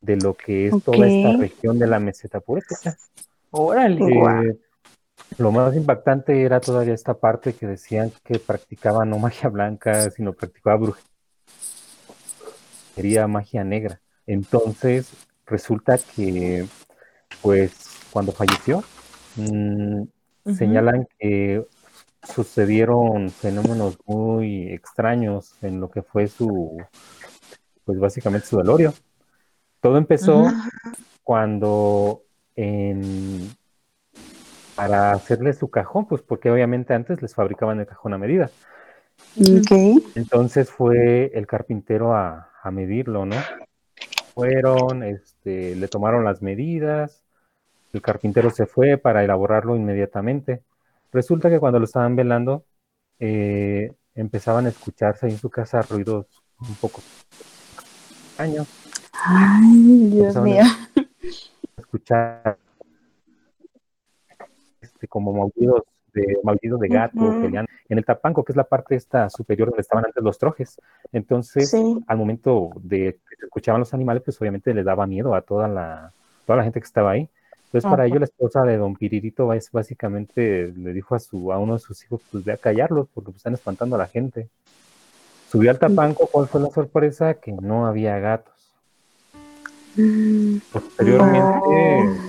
[0.00, 2.96] de lo que es toda esta región de la meseta purépecha.
[3.50, 4.04] Órale.
[4.04, 4.58] Eh,
[5.38, 10.32] lo más impactante era todavía esta parte que decían que practicaba no magia blanca, sino
[10.32, 11.08] practicaba brujería
[12.98, 14.00] sería magia negra.
[14.26, 15.12] Entonces,
[15.46, 16.66] resulta que,
[17.40, 17.72] pues,
[18.10, 18.82] cuando falleció,
[19.36, 20.02] mm,
[20.56, 21.64] señalan que
[22.34, 26.76] sucedieron fenómenos muy extraños en lo que fue su,
[27.84, 28.92] pues básicamente su velorio.
[29.80, 30.46] Todo empezó
[31.22, 32.22] cuando
[32.56, 33.50] en,
[34.74, 38.50] para hacerle su cajón, pues porque obviamente antes les fabricaban el cajón a medida.
[40.14, 43.36] Entonces fue el carpintero a, a, medirlo, ¿no?
[44.34, 47.22] Fueron, este, le tomaron las medidas,
[47.92, 50.62] el carpintero se fue para elaborarlo inmediatamente.
[51.12, 52.64] Resulta que cuando lo estaban velando,
[53.18, 56.26] eh, empezaban a escucharse en su casa ruidos
[56.60, 57.02] un poco
[58.28, 58.87] extraños.
[59.24, 60.62] Ay, Dios mío.
[61.76, 62.58] escuchar
[64.80, 69.30] este, como maullidos de, maullidos de gato, en el tapanco, que es la parte esta
[69.30, 70.80] superior donde estaban antes los trojes.
[71.12, 71.74] Entonces,
[72.06, 75.68] al momento de que se escuchaban los animales, pues obviamente le daba miedo a toda
[75.68, 76.12] la,
[76.46, 77.28] toda la gente que estaba ahí.
[77.66, 81.74] Entonces, para ello, la esposa de don Piririto básicamente le dijo a, su, a uno
[81.74, 84.48] de sus hijos, pues ve a callarlos, porque pues, están espantando a la gente.
[85.50, 87.34] Subió al tapanco, ¿cuál fue la sorpresa?
[87.34, 88.57] Que no había gatos.
[90.72, 92.20] Posteriormente,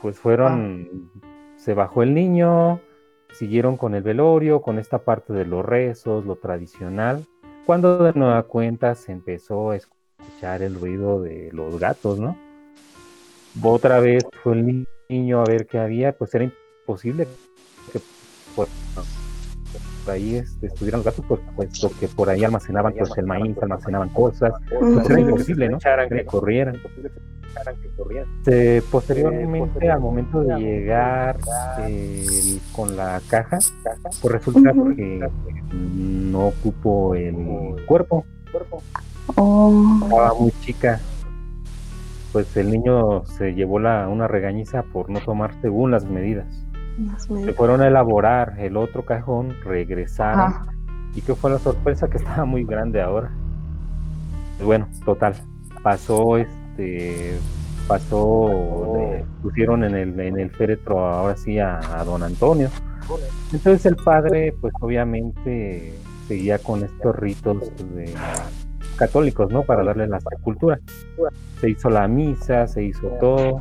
[0.00, 1.10] pues fueron,
[1.56, 2.80] se bajó el niño,
[3.32, 7.24] siguieron con el velorio, con esta parte de los rezos, lo tradicional,
[7.66, 12.38] cuando de nueva cuenta se empezó a escuchar el ruido de los gatos, ¿no?
[13.62, 17.28] Otra vez fue el niño a ver qué había, pues era imposible
[17.92, 18.00] que
[20.08, 24.08] ahí este, estuvieran los gatos, pues, puesto que por ahí almacenaban pues, el maíz, almacenaban
[24.10, 25.78] cosas, pues era imposible, ¿no?
[25.78, 26.76] Que corrieran.
[28.90, 31.38] posteriormente, al momento de llegar
[32.72, 33.58] con la caja,
[34.20, 35.28] pues resulta que
[35.72, 38.24] no ocupó el cuerpo.
[39.36, 39.98] Oh.
[40.02, 41.00] Estaba muy chica,
[42.32, 46.63] pues el niño se llevó la, una regañiza por no tomar según las medidas.
[47.44, 50.74] Se fueron a elaborar el otro cajón, regresaron.
[51.14, 52.08] ¿Y qué fue la sorpresa?
[52.08, 53.30] Que estaba muy grande ahora.
[54.56, 55.34] Pues bueno, total.
[55.82, 57.36] Pasó este.
[57.86, 58.48] Pasó.
[59.42, 62.70] pusieron en el, en el féretro ahora sí a, don Antonio.
[63.52, 65.92] Entonces el padre, pues obviamente
[66.26, 68.14] seguía con estos ritos de
[68.96, 69.62] católicos, ¿no?
[69.62, 70.78] Para darle la sepultura.
[71.60, 73.60] Se hizo la misa, se hizo todo.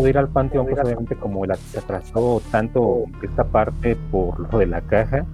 [0.00, 4.66] De ir al panteón, pues obviamente como se atrasó tanto esta parte por lo de
[4.66, 5.26] la caja,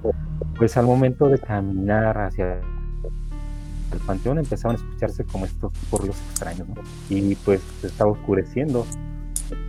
[0.56, 2.60] pues al momento de caminar hacia
[3.92, 6.74] el panteón empezaban a escucharse como estos ruidos extraños, ¿no?
[7.08, 8.84] Y pues se estaba oscureciendo.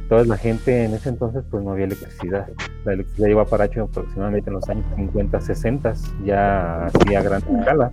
[0.10, 2.48] Toda la gente en ese entonces pues no había electricidad.
[2.84, 5.94] La electricidad llegó a Paracho aproximadamente en los años 50, 60,
[6.26, 7.92] ya hacía gran escala.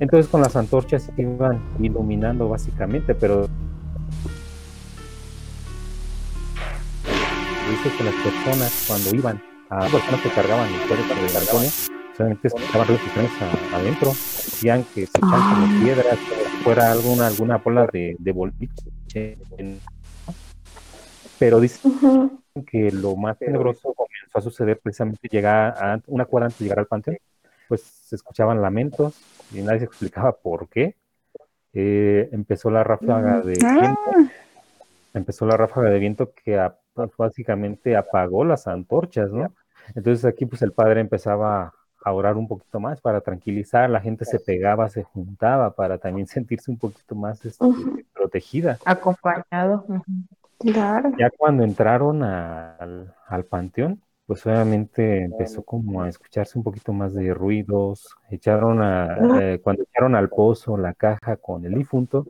[0.00, 3.46] Entonces con las antorchas iban iluminando básicamente, pero
[7.70, 12.48] dice que las personas cuando iban a personas que cargaban el cuerpo de balcones, solamente
[12.48, 13.32] escuchaban ruidos extraños
[13.72, 16.18] adentro, decían que se echaban como piedras,
[16.62, 19.38] fuera alguna alguna bola de, de boliche
[21.38, 21.92] pero dicen
[22.66, 26.78] que lo más tenebroso comenzó a suceder precisamente llegar a una cuadra antes de llegar
[26.78, 27.18] al panteón,
[27.68, 29.14] pues se escuchaban lamentos
[29.52, 30.96] y nadie se explicaba por qué.
[31.72, 33.74] Eh, empezó la ráfaga de ah.
[33.74, 34.32] viento,
[35.12, 36.56] empezó la ráfaga de viento que
[37.16, 39.52] básicamente apagó las antorchas, ¿no?
[39.94, 41.72] Entonces aquí pues el padre empezaba
[42.04, 46.26] a orar un poquito más para tranquilizar, la gente se pegaba, se juntaba para también
[46.26, 47.64] sentirse un poquito más este,
[48.12, 48.78] protegida.
[48.84, 49.84] Acompañado.
[51.18, 57.34] Ya cuando entraron al, panteón, pues obviamente empezó como a escucharse un poquito más de
[57.34, 62.26] ruidos, echaron a, eh, cuando echaron al pozo la caja con el difunto,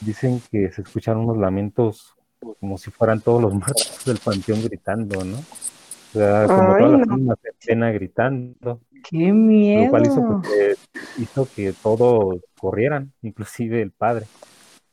[0.00, 2.14] dicen que se escucharon unos lamentos
[2.60, 5.38] como si fueran todos los muertos del panteón gritando, ¿no?
[5.38, 8.80] O sea, como todas las mismas escenas gritando.
[9.08, 9.84] ¡Qué miedo!
[9.84, 14.26] Lo cual hizo que, hizo que todos corrieran, inclusive el padre.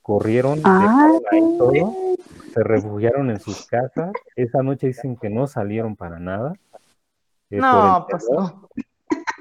[0.01, 2.15] Corrieron, todo,
[2.53, 4.11] se refugiaron en sus casas.
[4.35, 6.53] Esa noche dicen que no salieron para nada.
[7.51, 8.69] Eh, no, pues no.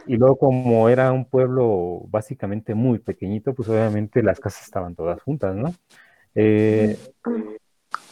[0.06, 5.22] Y luego como era un pueblo básicamente muy pequeñito, pues obviamente las casas estaban todas
[5.22, 5.72] juntas, ¿no?
[6.34, 6.98] Eh,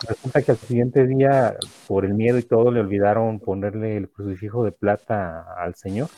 [0.09, 4.65] resulta que al siguiente día, por el miedo y todo, le olvidaron ponerle el crucifijo
[4.65, 6.09] de plata al Señor.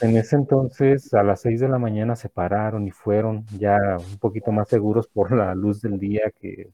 [0.00, 4.18] En ese entonces, a las 6 de la mañana se pararon y fueron ya un
[4.18, 6.70] poquito más seguros por la luz del día que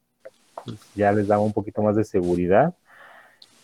[0.94, 2.74] ya les daba un poquito más de seguridad.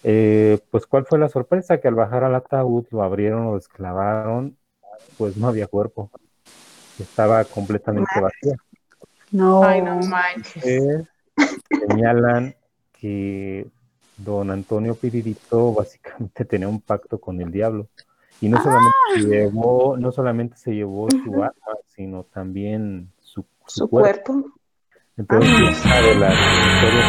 [0.04, 1.78] Eh, pues, ¿cuál fue la sorpresa?
[1.80, 4.56] Que al bajar al ataúd, lo abrieron, lo desclavaron,
[5.18, 6.10] pues no había cuerpo.
[6.98, 8.56] estaba completamente vacía.
[9.32, 9.64] No.
[9.64, 10.64] Ay, no manches.
[10.64, 11.04] Eh,
[11.88, 12.54] señalan
[13.00, 13.66] que
[14.16, 17.88] don Antonio Piririto básicamente tenía un pacto con el diablo.
[18.40, 21.54] Y no solamente, se, llevó, no solamente se llevó su alma,
[21.86, 24.32] sino también su, su Su cuerpo.
[24.34, 24.50] cuerpo.
[25.16, 25.50] Entonces,
[25.84, 27.06] una de las historias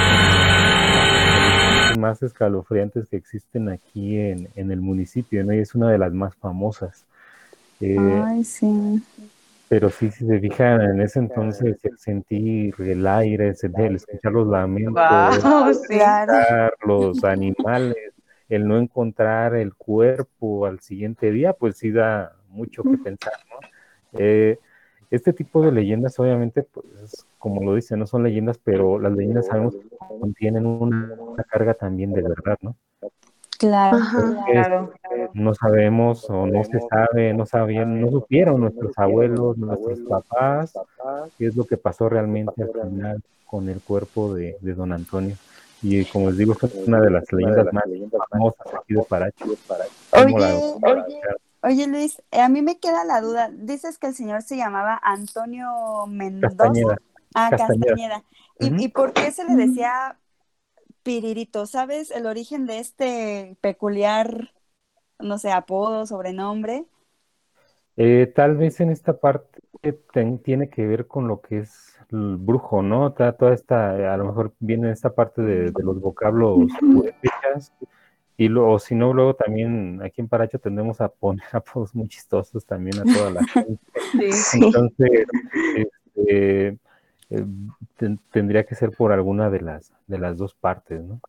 [1.97, 5.53] más escalofriantes que existen aquí en, en el municipio, ¿no?
[5.53, 7.03] Y es una de las más famosas.
[7.81, 9.01] Eh, Ay, sí.
[9.69, 14.47] Pero sí, si se fijan, en ese entonces el sentir el aire, el, escuchar los
[14.47, 14.93] lamentos,
[15.43, 15.95] Wow, sí.
[15.95, 16.33] Claro.
[16.33, 18.13] escuchar los animales,
[18.49, 23.67] el no encontrar el cuerpo al siguiente día, pues sí da mucho que pensar, ¿no?
[24.19, 24.57] Eh,
[25.09, 29.47] este tipo de leyendas, obviamente, pues, como lo dicen, no son leyendas, pero las leyendas
[29.47, 29.87] sabemos que
[30.19, 32.75] contienen una, una carga también de verdad, ¿no?
[33.57, 33.97] Claro.
[33.97, 34.45] Ajá.
[34.51, 34.93] Claro.
[35.33, 40.73] No sabemos o no se sabe, no sabían, no supieron nuestros abuelos, nuestros papás,
[41.37, 45.35] qué es lo que pasó realmente al final con el cuerpo de, de don Antonio.
[45.81, 47.83] Y como les digo, esta es una de las leyendas más
[48.29, 49.45] famosas aquí de Paracho.
[50.09, 51.21] ¿Cómo la- Oye, oye,
[51.63, 53.49] oye Luis, eh, a mí me queda la duda.
[53.53, 55.69] Dices que el señor se llamaba Antonio
[56.07, 56.55] Mendoza.
[56.57, 56.97] Castañeda.
[57.35, 57.85] Ah, Castañeda.
[57.95, 58.23] Castañeda.
[58.59, 58.75] ¿Y, Ujú.
[58.81, 60.17] y por qué se le decía
[61.07, 61.65] Piririto?
[61.65, 64.51] ¿Sabes el origen de este peculiar,
[65.19, 66.85] no sé, apodo, sobrenombre?
[67.95, 69.61] Eh, tal vez en esta parte
[70.11, 73.13] ten- tiene que ver con lo que es el brujo, ¿no?
[73.13, 76.67] Toda esta, eh, a lo mejor viene esta parte de, de los vocablos
[78.37, 82.07] y luego, o si no, luego también aquí en Paracho tendemos a poner apodos muy
[82.07, 83.79] chistosos también a toda la gente.
[84.11, 84.31] Sí.
[84.31, 84.59] Sí.
[84.65, 85.27] Entonces,
[86.15, 86.67] este,
[87.29, 87.45] eh,
[87.97, 91.19] ten- tendría que ser por alguna de las, de las dos partes, ¿no?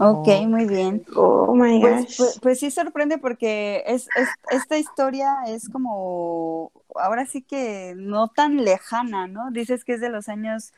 [0.00, 0.46] Ok, Oh.
[0.48, 1.04] muy bien.
[1.16, 2.16] Oh my Pues, gosh.
[2.18, 8.28] pues, pues sí sorprende porque es, es- esta historia es como, ahora sí que no
[8.28, 9.50] tan lejana, ¿no?
[9.50, 10.72] Dices que es de los años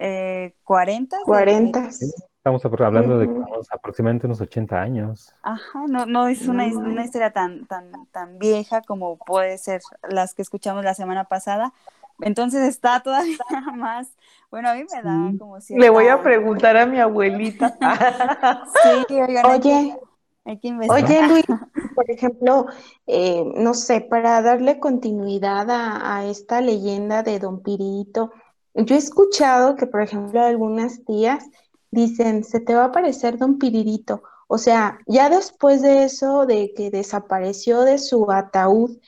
[0.00, 1.18] eh, 40.
[1.18, 1.88] de- 40.
[1.88, 3.28] Estamos hablando de
[3.70, 5.32] aproximadamente unos 80 años.
[5.42, 6.80] Ajá, no, no es una, No.
[6.80, 11.72] una historia tan, tan, tan vieja como puede ser las que escuchamos la semana pasada.
[12.20, 13.36] Entonces está todavía
[13.76, 14.14] más,
[14.50, 15.38] bueno, a mí me da Sí.
[15.38, 17.76] como Le voy a preguntar a mi abuelita.
[19.08, 19.98] Sí, oigan, hay que- Oye,
[20.44, 21.04] hay que investigar.
[21.04, 21.44] Oye, Luis,
[21.94, 22.66] por ejemplo,
[23.06, 28.32] eh, no sé, para darle continuidad a, a esta leyenda de Don Pirito,
[28.74, 31.44] yo he escuchado que, por ejemplo, algunas tías
[31.90, 34.22] dicen, se te va a aparecer Don Piririto.
[34.48, 38.98] O sea, ya después de eso, de que desapareció de su ataúd,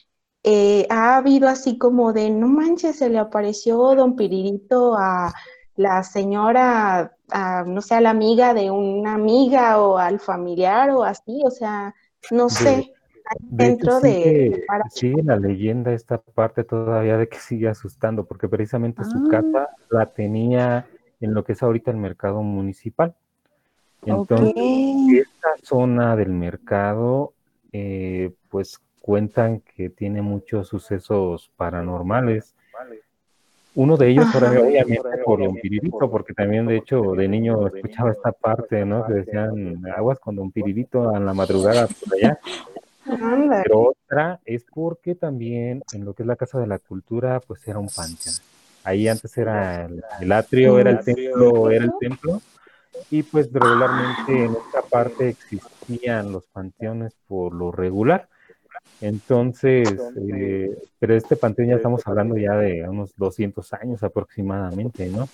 [0.48, 5.34] eh, ha habido así como de, no manches, se le apareció Don Piririto a
[5.74, 11.02] la señora, a, no sé, a la amiga de una amiga o al familiar o
[11.02, 11.92] así, o sea,
[12.30, 12.92] no sé,
[13.40, 18.24] De dentro de, sigue, de sigue la leyenda esta parte todavía de que sigue asustando,
[18.24, 19.28] porque precisamente su Ah.
[19.28, 20.86] casa la tenía
[21.20, 23.16] en lo que es ahorita el mercado municipal.
[24.04, 27.32] Entonces, esta zona del mercado,
[27.72, 32.56] eh, pues cuentan que tiene muchos sucesos paranormales.
[33.76, 34.48] Uno de ellos, Ajá.
[34.48, 39.06] ahora, obviamente, por Don Piririto, porque también, de hecho, de niño escuchaba esta parte, ¿no?
[39.06, 42.40] Que decían, aguas con Don Piririto a la madrugada por allá.
[43.62, 47.68] Pero otra es porque también en lo que es la Casa de la Cultura, pues
[47.68, 48.34] era un panteón.
[48.82, 52.42] Ahí antes era el, el atrio, era el templo, era el templo.
[53.10, 58.28] Y pues regularmente en esta parte existían los panteones por lo regular.
[59.00, 59.94] Entonces,
[60.32, 65.28] eh, pero este panteón ya estamos hablando ya de unos 200 años aproximadamente, ¿no?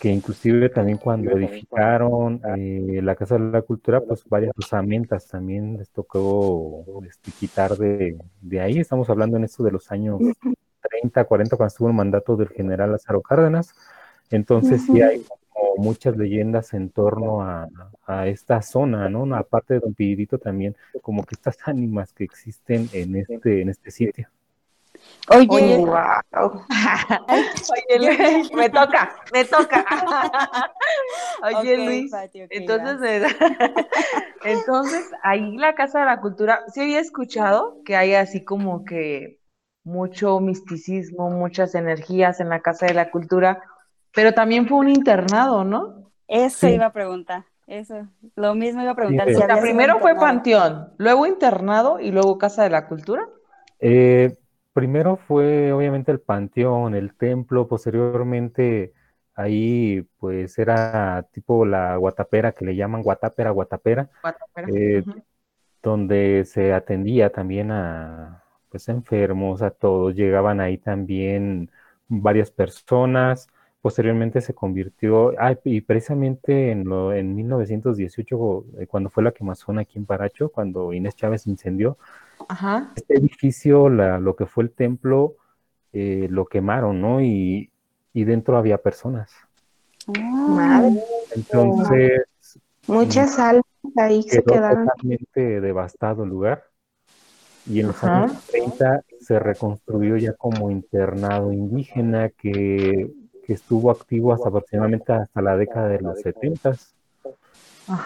[0.00, 5.78] Que inclusive también cuando edificaron eh, la Casa de la Cultura, pues varias osamentas también
[5.78, 8.78] les tocó este, quitar de, de ahí.
[8.78, 10.20] Estamos hablando en esto de los años
[10.80, 13.74] 30, 40, cuando estuvo el mandato del general Lázaro Cárdenas.
[14.30, 15.24] Entonces sí hay
[15.56, 17.68] como muchas leyendas en torno a,
[18.06, 19.34] a esta zona, ¿no?
[19.34, 23.90] Aparte de Don Pirito también, como que estas ánimas que existen en este, en este
[23.90, 24.28] sitio.
[25.28, 26.64] Oye, Oye, Wow.
[27.28, 29.84] Oye, Luis, me toca, me toca.
[31.42, 33.86] Oye, Luis, Pati, entonces, me-
[34.50, 39.40] entonces, ahí la Casa de la Cultura, sí había escuchado que hay así como que
[39.84, 43.62] mucho misticismo, muchas energías en la Casa de la Cultura,
[44.16, 46.10] pero también fue un internado, ¿no?
[46.26, 46.74] eso Sí.
[46.74, 47.44] iba a preguntar.
[47.68, 49.28] Eso, lo mismo iba a preguntar.
[49.28, 50.14] Sí, si había primero fue.
[50.16, 53.28] Panteón, luego internado y luego Casa de la Cultura.
[53.80, 54.36] Eh,
[54.72, 58.92] primero fue obviamente el panteón, el templo, posteriormente
[59.34, 64.68] ahí pues era tipo la guatapera que le llaman guatapera, guatapera, Guatapera.
[64.72, 65.04] Eh,
[65.82, 71.70] donde se atendía también a pues enfermos, a todos, llegaban ahí también
[72.08, 73.48] varias personas,
[73.86, 79.78] posteriormente se convirtió, ah, y precisamente en, lo, en 1918, eh, cuando fue la quemazón
[79.78, 81.96] aquí en Paracho, cuando Inés Chávez incendió,
[82.96, 85.36] este edificio, la, lo que fue el templo,
[85.92, 87.22] eh, lo quemaron, ¿no?
[87.22, 87.70] Y,
[88.12, 89.30] y dentro había personas.
[90.18, 91.00] Madre.
[91.36, 92.22] Entonces...
[92.88, 93.62] Muchas almas
[93.98, 94.88] ahí se quedaron.
[94.88, 96.64] totalmente devastado el lugar.
[97.70, 103.12] Y en los años 30 se reconstruyó ya como internado indígena que,
[103.46, 106.76] que, estuvo activo hasta aproximadamente hasta la década de los 70.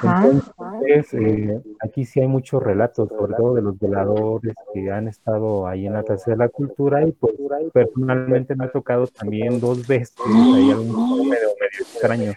[0.02, 5.66] Entonces, eh, aquí sí hay muchos relatos, sobre todo de los veladores que han estado
[5.66, 7.34] ahí en la Casa de la Cultura y pues
[7.72, 12.32] personalmente me ha tocado también dos veces, hay algún medio, medio extraño.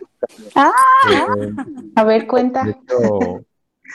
[0.55, 0.71] Ah,
[1.11, 1.53] eh,
[1.95, 2.65] a ver, cuenta.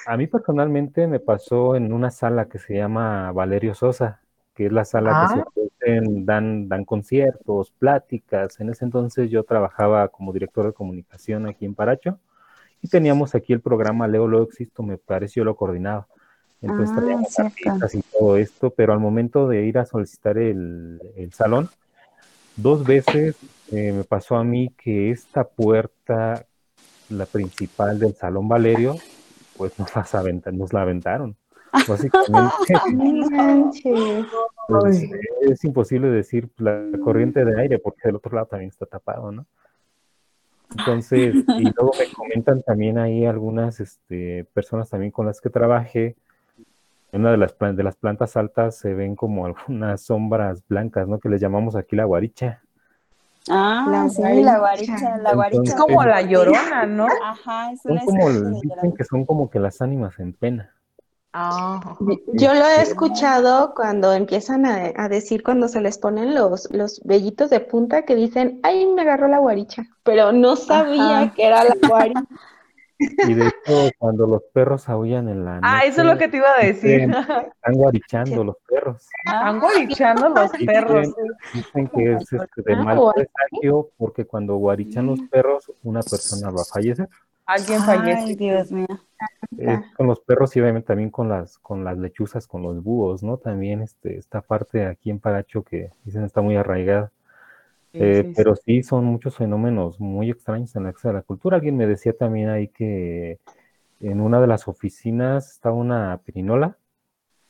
[0.07, 4.21] a mí personalmente me pasó en una sala que se llama Valerio Sosa,
[4.59, 6.03] que es la sala que se ah.
[6.03, 8.59] dan, dan conciertos, pláticas.
[8.59, 12.19] En ese entonces yo trabajaba como director de comunicación aquí en Paracho
[12.83, 16.09] y teníamos aquí el programa Leo Lo Existo, me pareció lo coordinaba.
[16.61, 20.99] Entonces ah, traíamos artistas y todo esto, pero al momento de ir a solicitar el,
[21.33, 21.71] salón,
[22.57, 23.37] dos veces
[23.71, 26.47] eh, me pasó a mí que esta puerta,
[27.11, 28.97] la principal del Salón Valerio,
[29.57, 29.93] pues nos,
[30.53, 31.37] nos la aventaron.
[31.73, 32.75] Básicamente,
[34.69, 35.05] pues,
[35.43, 39.47] es imposible decir la corriente de aire porque del otro lado también está tapado, ¿no?
[40.77, 46.17] Entonces, y luego me comentan también ahí algunas este, personas también con las que trabajé.
[47.11, 51.19] En una de las, de las plantas altas se ven como algunas sombras blancas, ¿no?
[51.19, 52.63] Que les llamamos aquí la guaricha.
[53.51, 55.63] Ah, la sí, la guaricha, la guaricha.
[55.73, 57.07] es como la llorona, ¿no?
[57.25, 60.75] Ajá, es una como, dicen que son como que las ánimas en pena.
[61.33, 61.97] Ah.
[62.33, 67.51] Yo lo he escuchado cuando empiezan a, decir cuando se les ponen los, los vellitos
[67.51, 71.77] de punta que dicen, ay, me agarró la guaricha, pero no sabía que era la
[71.87, 72.25] guaricha.
[72.99, 76.39] Y de hecho, cuando los perros aullan en la Ah, eso es lo que te
[76.39, 77.03] iba a decir.
[77.03, 79.07] Están guarichando los perros.
[79.25, 81.15] Están guarichando los perros.
[81.55, 86.63] Dicen, que es este, de mal presagio porque cuando guarichan los perros, una persona va
[86.63, 87.09] a fallecer.
[87.49, 88.25] Alguien fallece.
[88.27, 88.87] Ay, Dios mío.
[89.57, 93.23] Eh, con los perros y obviamente también con las, con las lechuzas, con los búhos,
[93.23, 93.39] ¿no?
[93.39, 97.11] También este, esta parte aquí en Paracho que dicen está muy arraigada.
[97.95, 101.57] Eh, pero sí son muchos fenómenos muy extraños en la, de la cultura.
[101.57, 103.39] Alguien me decía también ahí que
[104.01, 106.77] en una de las oficinas estaba una pirinola,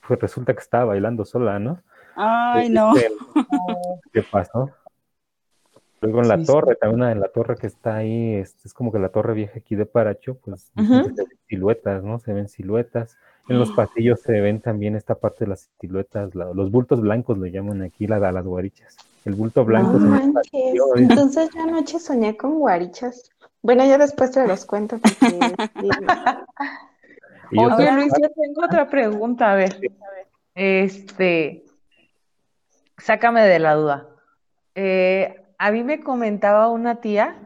[0.07, 1.83] pues resulta que estaba bailando sola, ¿no?
[2.15, 2.93] Ay, no.
[4.13, 4.71] ¿Qué pasó?
[6.01, 8.99] Luego en la torre, también en la torre que está ahí, es, es, como que
[8.99, 11.15] la torre vieja aquí de Paracho, pues se ven
[11.49, 12.19] siluetas, ¿no?
[12.21, 13.17] Se ven siluetas.
[13.49, 17.51] En los pasillos se ven también esta parte de las siluetas, los bultos blancos le
[17.51, 18.97] llaman aquí la, las guarichas.
[19.25, 19.99] El bulto blanco.
[20.97, 23.31] Entonces yo anoche soñé con guarichas.
[23.63, 25.01] Bueno, ya después te los cuento.
[27.57, 29.81] Oye, Luis, yo tengo otra pregunta, a ver.
[30.55, 31.65] Este,
[32.99, 34.09] sácame de la duda.
[34.75, 37.37] Eh, a mí me comentaba una tía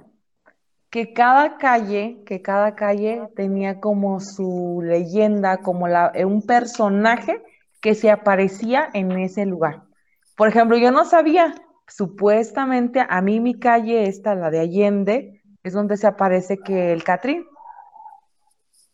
[0.90, 7.42] que cada calle, que cada calle tenía como su leyenda, como la, eh, un personaje
[7.80, 9.84] que se aparecía en ese lugar.
[10.36, 11.54] Por ejemplo, yo no sabía,
[11.88, 17.04] supuestamente a mí mi calle esta, la de Allende, es donde se aparece que el
[17.04, 17.46] Catrín.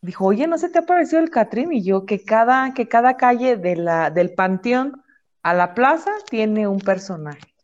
[0.01, 1.73] Dijo, oye, ¿no se te apareció el Catrín?
[1.73, 5.03] Y yo, que cada, que cada calle de la, del panteón
[5.43, 7.58] a la plaza tiene un personaje.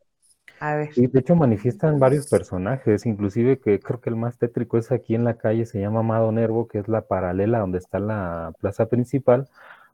[0.96, 5.14] Y de hecho manifiestan varios personajes, inclusive que creo que el más tétrico es aquí
[5.14, 8.86] en la calle, se llama Amado Nervo, que es la paralela donde está la plaza
[8.86, 9.48] principal,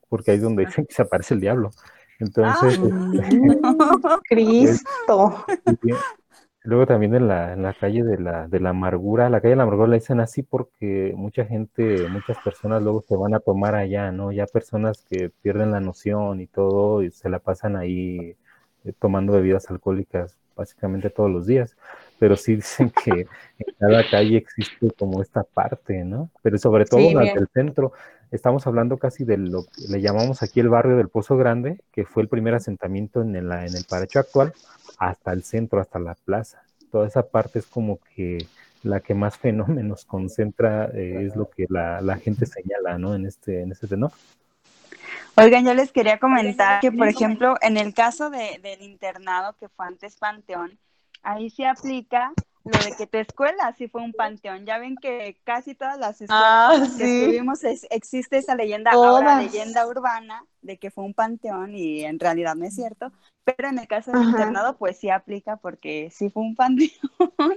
[0.08, 1.70] porque ahí es donde dicen que se aparece el diablo.
[2.18, 2.78] Entonces,
[3.62, 5.44] ah, Cristo.
[6.62, 9.56] luego también en la, en la calle de la, de la amargura, la calle de
[9.56, 13.74] la amargura la dicen así porque mucha gente, muchas personas luego se van a tomar
[13.74, 14.32] allá, ¿no?
[14.32, 18.36] Ya personas que pierden la noción y todo y se la pasan ahí
[18.84, 21.76] eh, tomando bebidas alcohólicas básicamente todos los días,
[22.18, 26.30] pero sí dicen que en cada calle existe como esta parte, ¿no?
[26.42, 27.92] Pero sobre todo en el centro,
[28.30, 32.04] estamos hablando casi de lo que le llamamos aquí el barrio del Pozo Grande, que
[32.04, 34.52] fue el primer asentamiento en el, en el Paracho actual,
[34.98, 36.62] hasta el centro, hasta la plaza.
[36.92, 38.46] Toda esa parte es como que
[38.82, 43.14] la que más fenómenos concentra, eh, es lo que la, la, gente señala, ¿no?
[43.14, 44.12] En este, en este tenor.
[45.36, 49.68] Oigan, yo les quería comentar que, por ejemplo, en el caso de, del internado que
[49.68, 50.78] fue antes Panteón,
[51.22, 52.32] ahí se aplica
[52.64, 54.66] lo de que tu escuela sí fue un panteón.
[54.66, 57.22] Ya ven que casi todas las Ah, escuelas que sí.
[57.22, 62.20] estuvimos es- existe esa leyenda, ahora leyenda urbana, de que fue un panteón y en
[62.20, 63.12] realidad no es cierto.
[63.44, 64.28] Pero en el caso del Ajá.
[64.30, 66.90] internado, pues sí aplica porque sí fue un panteón.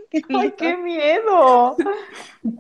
[0.10, 1.76] Qué ¡Ay, qué miedo!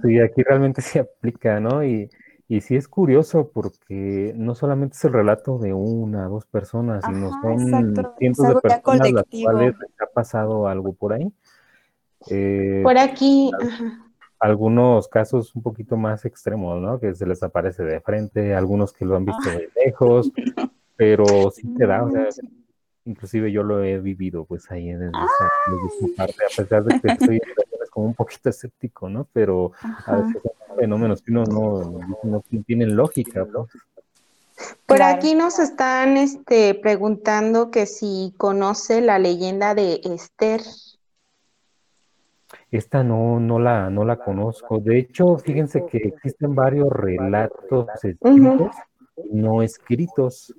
[0.03, 1.83] Sí, aquí realmente se aplica, ¿no?
[1.83, 2.09] Y,
[2.47, 7.27] y sí es curioso porque no solamente es el relato de una, dos personas, sino
[7.27, 8.15] Ajá, son exacto.
[8.19, 11.31] Cientos de personas las cuales les ha pasado algo por ahí.
[12.29, 14.05] Eh, Por aquí, ajá.
[14.39, 16.99] algunos casos un poquito más extremos, ¿no?
[16.99, 20.31] Que se les aparece de frente, algunos que lo han visto de lejos,
[20.95, 22.27] pero sí te da, o sea,
[23.05, 27.13] inclusive yo lo he vivido pues ahí desde esa, parte, a pesar de que en
[27.13, 27.41] ocasiones
[27.93, 29.27] como un poquito escéptico, ¿no?
[29.33, 29.71] Pero
[30.05, 31.81] a veces son fenómenos que uno no,
[32.23, 33.67] no, no tienen lógica, ¿no?
[34.85, 35.17] Por Claro.
[35.17, 40.61] aquí nos están este, preguntando que si conoce la leyenda de Esther.
[42.71, 44.79] Esta no, no la, no la conozco.
[44.79, 48.71] De hecho, fíjense que existen varios relatos escritos
[49.31, 50.53] no escritos.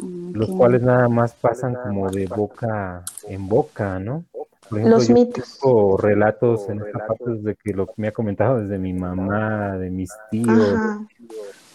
[0.00, 4.24] los cuales nada más pasan como de boca en boca, ¿no?
[4.68, 5.58] Por ejemplo, Los yo mitos.
[5.60, 9.76] tengo relatos en esta parte desde que lo que me ha comentado desde mi mamá,
[9.78, 10.78] de mis tíos,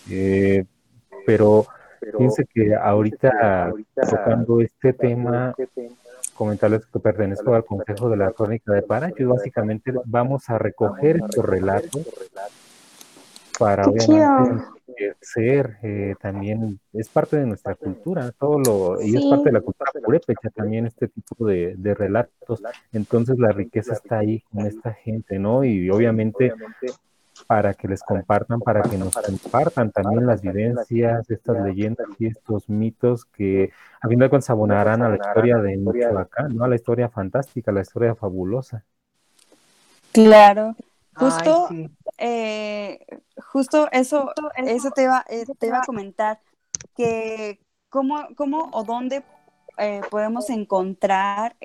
[0.10, 0.66] eh,
[1.26, 1.66] pero
[2.00, 3.74] fíjense que ahorita
[4.10, 5.56] tocando este tema,
[6.36, 11.18] comentarles que pertenezco al Consejo de la Crónica de Paracho y básicamente vamos a recoger
[11.18, 12.08] estos relatos
[13.58, 14.74] para obviamente chido.
[15.22, 19.62] Ser eh, también es parte de nuestra cultura, todo lo, y es parte de la
[19.62, 22.62] cultura purépecha también este tipo de, de relatos.
[22.92, 25.64] Entonces la riqueza está ahí con esta gente, ¿no?
[25.64, 26.54] Y obviamente
[27.48, 32.70] para que les compartan, para que nos compartan también las vivencias, estas leyendas y estos
[32.70, 33.72] mitos que
[34.02, 36.64] a fin de cuentas abonarán a la historia de Michoacán, ¿no?
[36.64, 38.84] A la historia fantástica, a la historia fabulosa.
[40.12, 40.76] Claro.
[41.16, 41.90] Ay, Justo, sí.
[42.18, 43.06] Eh,
[43.52, 44.32] justo eso,
[44.66, 46.40] eso te iba, eh, te iba a comentar,
[46.96, 47.60] que
[47.90, 49.24] cómo, cómo o dónde
[49.78, 51.56] eh, podemos encontrar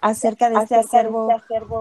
[0.00, 1.28] acerca de este acervo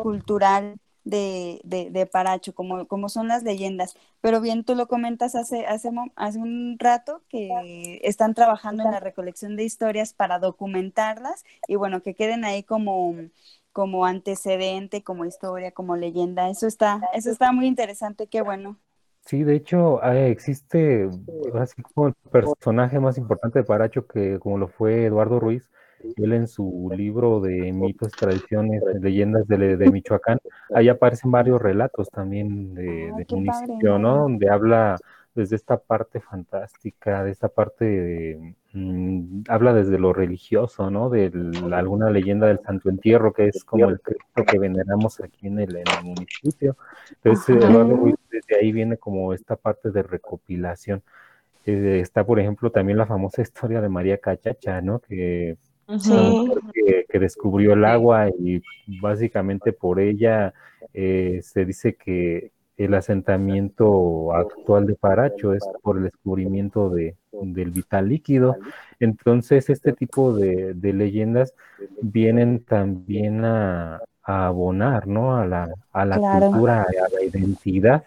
[0.01, 3.95] cultural de, de, de Paracho, como, como son las leyendas.
[4.21, 8.99] Pero bien, tú lo comentas hace, hace, hace un rato que están trabajando en la
[8.99, 13.15] recolección de historias para documentarlas y bueno, que queden ahí como,
[13.71, 16.49] como antecedente, como historia, como leyenda.
[16.49, 18.77] Eso está, eso está muy interesante, qué bueno.
[19.25, 21.07] Sí, de hecho, eh, existe
[21.53, 25.69] así como el personaje más importante de Paracho, que como lo fue Eduardo Ruiz,
[26.17, 30.39] él en su libro de mitos, tradiciones, leyendas de, de Michoacán,
[30.73, 33.99] ahí aparecen varios relatos también de, Ay, del municipio, padre.
[33.99, 34.17] ¿no?
[34.17, 34.97] Donde habla
[35.35, 41.09] desde esta parte fantástica, de esta parte de, mm, habla desde lo religioso, ¿no?
[41.09, 45.47] De la- alguna leyenda del Santo Entierro, que es como el Cristo que veneramos aquí
[45.47, 46.77] en el, en el municipio.
[47.23, 47.57] Entonces.
[47.57, 51.01] Eduardo Ruiz, desde ahí viene como esta parte de recopilación.
[51.65, 54.99] Eh, está, por ejemplo, también la famosa historia de María Cachacha, ¿no?
[54.99, 55.57] Que,
[55.99, 56.49] Sí.
[56.73, 58.61] que, que descubrió el agua y
[59.01, 60.53] básicamente por ella
[60.93, 62.51] eh, se dice que
[62.85, 68.59] el asentamiento actual de Paracho es por el descubrimiento de, del vital líquido.
[68.99, 71.53] Entonces, este tipo de, de leyendas
[72.01, 75.37] vienen también a, a abonar, ¿no?
[75.37, 76.51] A la, a la Claro.
[76.51, 78.03] cultura, a la identidad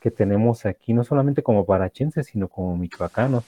[0.00, 3.44] que tenemos aquí, no solamente como parachenses, sino como michoacanos.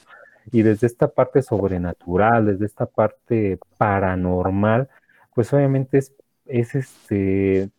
[0.50, 4.88] Y desde esta parte sobrenatural, desde esta parte paranormal,
[5.34, 6.12] pues obviamente es,
[6.46, 7.70] es este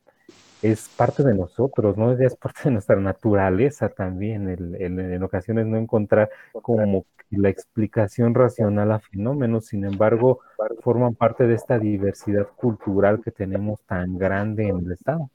[0.64, 2.14] es parte de nosotros, ¿no?
[2.14, 7.50] Es parte de nuestra naturaleza también, el, el- en ocasiones no encontrar como que la
[7.50, 10.42] explicación racional a fenómenos, sin embargo,
[10.82, 15.30] forman parte de esta diversidad cultural que tenemos tan grande en el estado.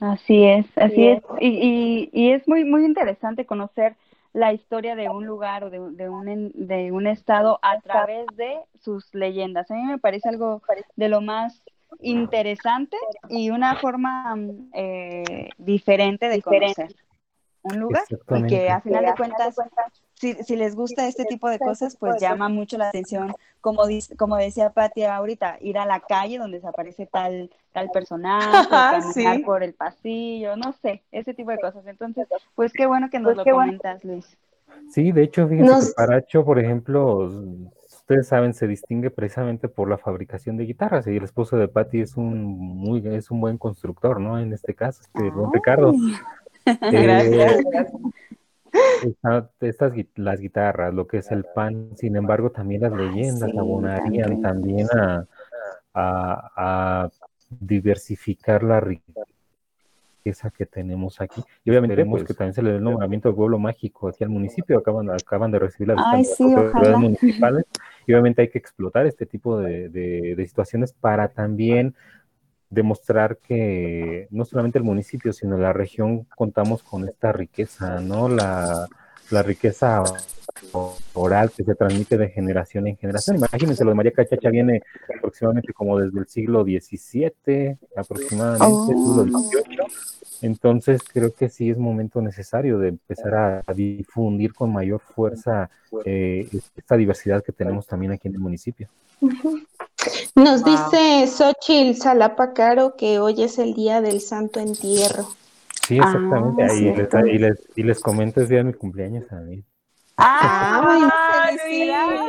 [0.00, 1.22] Así es, así es.
[1.40, 3.96] Y, y, y es muy, muy interesante conocer
[4.32, 7.80] la historia de un lugar o de, un- de, un, en- de un estado a
[7.80, 9.70] través de sus leyendas.
[9.70, 10.62] A mí me parece algo
[10.96, 11.62] de lo más
[11.98, 12.96] interesante
[13.28, 14.36] y una forma
[14.72, 16.94] eh, diferente de conocer
[17.62, 18.04] un lugar
[18.38, 19.54] y que a final de cuentas,
[20.14, 24.16] si, si les gusta este tipo de cosas, pues llama mucho la atención, como, dis-
[24.16, 28.66] como decía Pati ahorita, ir a la calle donde se aparece tal, tal personaje,
[29.14, 29.42] caminar Sí.
[29.44, 31.86] por el pasillo, no sé, ese tipo de cosas.
[31.86, 34.38] Entonces, pues qué bueno que nos lo comentas, Luis.
[34.90, 37.30] Sí, de hecho, fíjense Nos- que Paracho, por ejemplo,
[38.10, 42.00] ustedes saben, se distingue precisamente por la fabricación de guitarras y el esposo de Patty
[42.00, 44.36] es un muy, es un buen constructor, ¿no?
[44.40, 45.92] En este caso, este, don Ricardo.
[46.90, 47.60] Gracias.
[48.72, 53.56] Eh, estas las guitarras, lo que es el pan, sin embargo, también las leyendas sí,
[53.58, 54.88] abonarían también.
[54.88, 55.24] también a,
[55.94, 56.50] a-
[57.04, 57.10] a
[57.60, 61.42] diversificar la riqueza que tenemos aquí.
[61.64, 64.30] Y obviamente queremos que también se le dé el nombramiento de pueblo mágico aquí al
[64.30, 67.64] municipio, acaban, acaban de recibir las autoridades municipales,
[68.06, 71.94] y obviamente hay que explotar este tipo de, de situaciones para también
[72.70, 78.28] demostrar que no solamente el municipio, sino la región contamos con esta riqueza, ¿no?
[78.28, 78.86] La,
[79.30, 80.02] la riqueza
[81.14, 83.36] oral que se transmite de generación en generación.
[83.36, 84.82] Imagínense, lo de María Cachacha viene
[85.16, 90.10] aproximadamente como desde el siglo XVII, aproximadamente, siglo XVIII.
[90.42, 95.70] Entonces creo que sí es momento necesario de empezar a, difundir con mayor fuerza
[96.04, 98.88] eh, esta diversidad que tenemos también aquí en el municipio.
[100.34, 105.28] Nos dice Xochitl Salapa Caro que hoy es el día del Santo Entierro.
[105.90, 106.62] Sí, exactamente.
[106.62, 106.72] Ah,
[107.26, 109.64] y, les, y, les, comento, es día de mi cumpleaños a mí.
[110.16, 111.50] ¡Ah!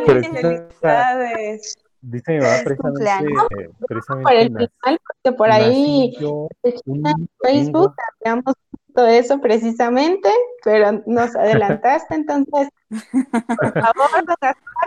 [0.08, 1.78] ¡Felicidades!
[2.02, 6.18] Dice mi mamá precisamente, precisamente por el final, porque por ahí
[6.64, 8.56] en Facebook habíamos
[8.96, 10.28] todo eso precisamente,
[10.64, 14.10] pero nos adelantaste, entonces, por favor,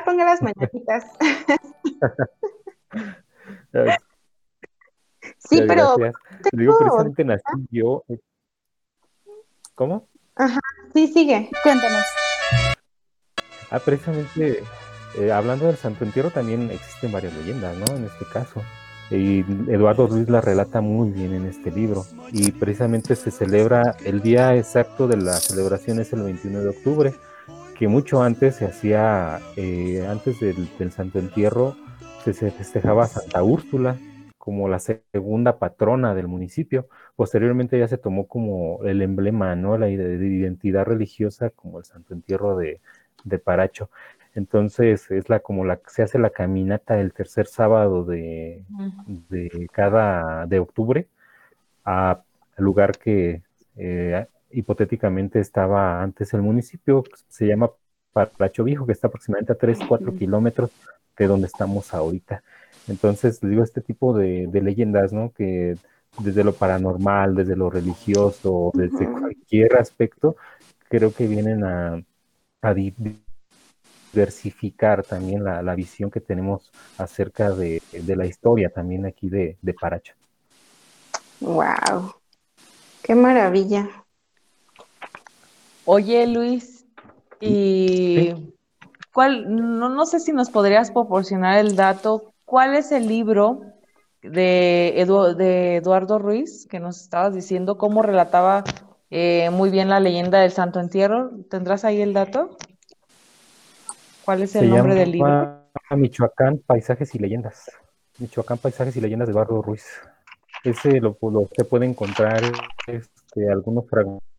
[0.05, 1.05] ponga las mañanitas.
[5.39, 5.95] sí, pero...
[6.53, 8.03] Digo, precisamente nací yo.
[9.75, 10.09] ¿Cómo?
[10.37, 10.61] Ajá,
[10.93, 12.05] sí, sigue, cuéntanos.
[13.71, 14.63] Ah, precisamente,
[15.19, 17.97] eh, hablando del Santo Entierro, también existen varias leyendas, ¿no?
[17.97, 18.63] En este caso.
[19.11, 22.07] Y Eduardo Ruiz la relata muy bien en este libro.
[22.33, 27.15] Y precisamente se celebra, el día exacto de la celebración es el 21 de octubre,
[27.77, 31.77] que mucho antes se hacía, eh, antes del, del Santo Entierro,
[32.25, 33.99] se festejaba Santa Úrsula
[34.45, 36.87] como la segunda patrona del municipio.
[37.17, 39.79] Posteriormente ya se tomó como el emblema, ¿no?
[39.79, 42.81] La identidad religiosa como el Santo Entierro de,
[43.43, 43.89] Paracho.
[44.35, 48.65] Entonces es la como la se hace la caminata el tercer sábado de,
[49.73, 51.09] cada de octubre
[51.87, 52.23] a
[52.59, 53.43] lugar que
[53.77, 57.71] eh, hipotéticamente estaba antes el municipio, se llama
[58.13, 60.71] Paracho Viejo, que está aproximadamente a 3, 4 kilómetros
[61.17, 62.43] de donde estamos ahorita.
[62.89, 65.33] Entonces, digo, este tipo de, leyendas, ¿no?
[65.33, 65.77] Que
[66.19, 70.37] desde lo paranormal, desde lo religioso, desde cualquier aspecto,
[70.89, 72.03] creo que vienen a,
[74.13, 80.15] diversificar también la, visión que tenemos acerca de, la historia también aquí de, de Paracho.
[81.41, 82.15] ¡Wow!
[83.03, 83.89] ¡Qué maravilla!
[85.85, 86.87] Oye, Luis,
[87.41, 88.55] y
[89.15, 93.63] ¿Cuál, no, no sé si nos podrías proporcionar el dato, ¿cuál es el libro
[94.23, 95.05] de,
[95.37, 98.65] de Eduardo Ruiz que nos estabas diciendo cómo relataba
[99.11, 101.31] eh, muy bien la leyenda del Santo Entierro?
[101.51, 102.57] ¿Tendrás ahí el dato?
[104.25, 105.61] ¿Cuál es el nombre del libro?
[105.91, 107.71] Michoacán, Paisajes y Leyendas.
[108.19, 109.85] Michoacán, Paisajes y Leyendas de Eduardo Ruiz.
[110.63, 112.41] Ese lo, lo se puede encontrar
[112.87, 114.35] este, algunos fragmentos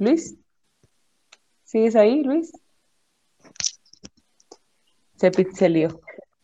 [0.00, 0.39] Luis,
[1.70, 2.52] ¿sigues ahí, Luis?
[5.16, 6.00] Se pixelió.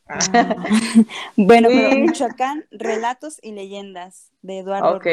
[0.09, 0.19] Ah.
[1.37, 4.97] bueno, pero Michoacán, relatos y leyendas de Eduardo.
[4.97, 5.07] Ok.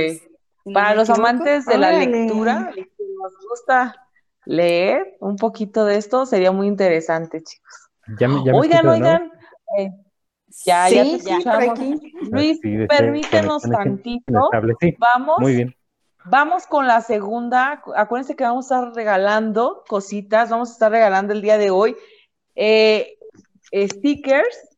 [0.72, 3.96] Para los amantes de la lectura, si nos gusta
[4.46, 7.90] leer un poquito de esto, sería muy interesante, chicos.
[8.54, 9.32] oigan, oigan.
[9.80, 9.90] Eh,
[10.64, 11.80] ya, ya te escuchamos.
[12.30, 14.52] Luis, permítenos tantito.
[15.00, 15.40] Vamos.
[15.40, 15.76] Muy bien.
[16.26, 17.84] Vamos con la segunda.
[17.96, 20.50] Acuérdense que vamos a estar regalando cositas.
[20.50, 21.96] Vamos a estar regalando el día de hoy
[22.56, 23.18] eh,
[23.74, 24.70] stickers.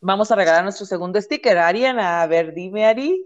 [0.00, 1.58] Vamos a regalar nuestro segundo sticker.
[1.58, 3.22] Ariana, a ver, dime, Ari.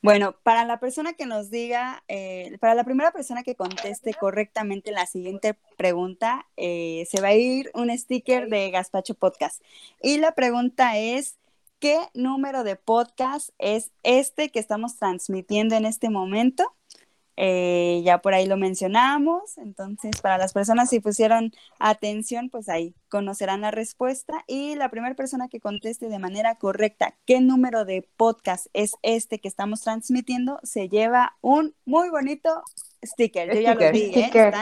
[0.00, 4.92] Bueno, para la persona que nos diga, eh, para la primera persona que conteste correctamente
[4.92, 9.60] la siguiente pregunta, eh, se va a ir un sticker de Gaspacho Podcast.
[10.00, 11.36] Y la pregunta es,
[11.80, 16.74] qué número de podcast es este que estamos transmitiendo en este momento.
[17.40, 22.96] Eh, ya por ahí lo mencionamos, entonces para las personas si pusieron atención, pues ahí
[23.08, 28.08] conocerán la respuesta y la primera persona que conteste de manera correcta qué número de
[28.16, 32.64] podcast es este que estamos transmitiendo, se lleva un muy bonito
[33.04, 33.54] sticker.
[33.54, 34.52] Yo ya lo vi, ¿eh?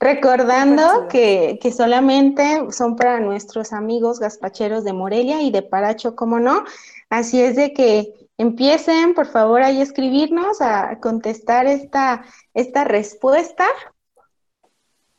[0.00, 6.40] Recordando que, que, solamente son para nuestros amigos gaspacheros de Morelia y de Paracho, como
[6.40, 6.64] no.
[7.08, 13.66] Así es de que empiecen, por favor, ahí a escribirnos, a contestar esta, esta respuesta.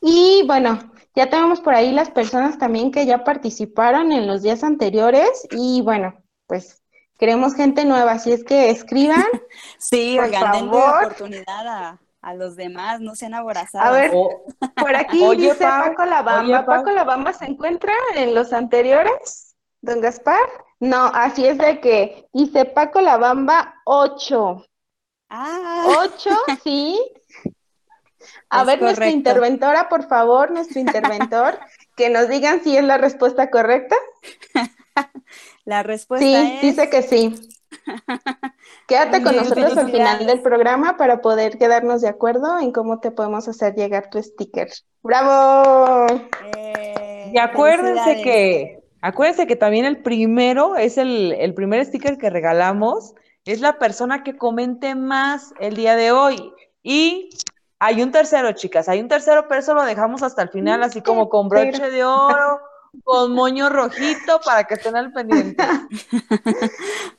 [0.00, 0.78] Y bueno,
[1.16, 5.80] ya tenemos por ahí las personas también que ya participaron en los días anteriores y
[5.80, 6.14] bueno,
[6.46, 6.82] pues
[7.18, 9.24] queremos gente nueva, así es que escriban.
[9.78, 13.86] sí, oigan, den oportunidad a, a los demás, no sean aborazados.
[13.86, 16.66] A ver, por aquí dice Paco Labamba.
[16.66, 20.40] Paco Labamba se encuentra en los anteriores, don Gaspar.
[20.80, 24.66] No, así es de que dice Paco Labamba 8.
[25.28, 25.84] Ah.
[26.00, 26.30] 8,
[26.64, 27.00] sí.
[28.50, 31.60] A ver, nuestra interventora, por favor, nuestro interventor,
[31.96, 33.94] que nos digan si es la respuesta correcta.
[35.64, 37.55] La respuesta sí, dice que sí.
[38.88, 43.10] Quédate con nosotros al final del programa para poder quedarnos de acuerdo en cómo te
[43.10, 44.68] podemos hacer llegar tu sticker.
[45.02, 46.06] ¡Bravo!
[46.56, 52.30] Eh, y acuérdense que, acuérdense que también el primero es el, el primer sticker que
[52.30, 53.14] regalamos,
[53.44, 56.52] es la persona que comente más el día de hoy.
[56.82, 57.30] Y
[57.78, 61.02] hay un tercero, chicas, hay un tercero, pero eso lo dejamos hasta el final, así
[61.02, 62.60] como con broche de oro,
[63.04, 65.62] con moño rojito, para que estén al pendiente.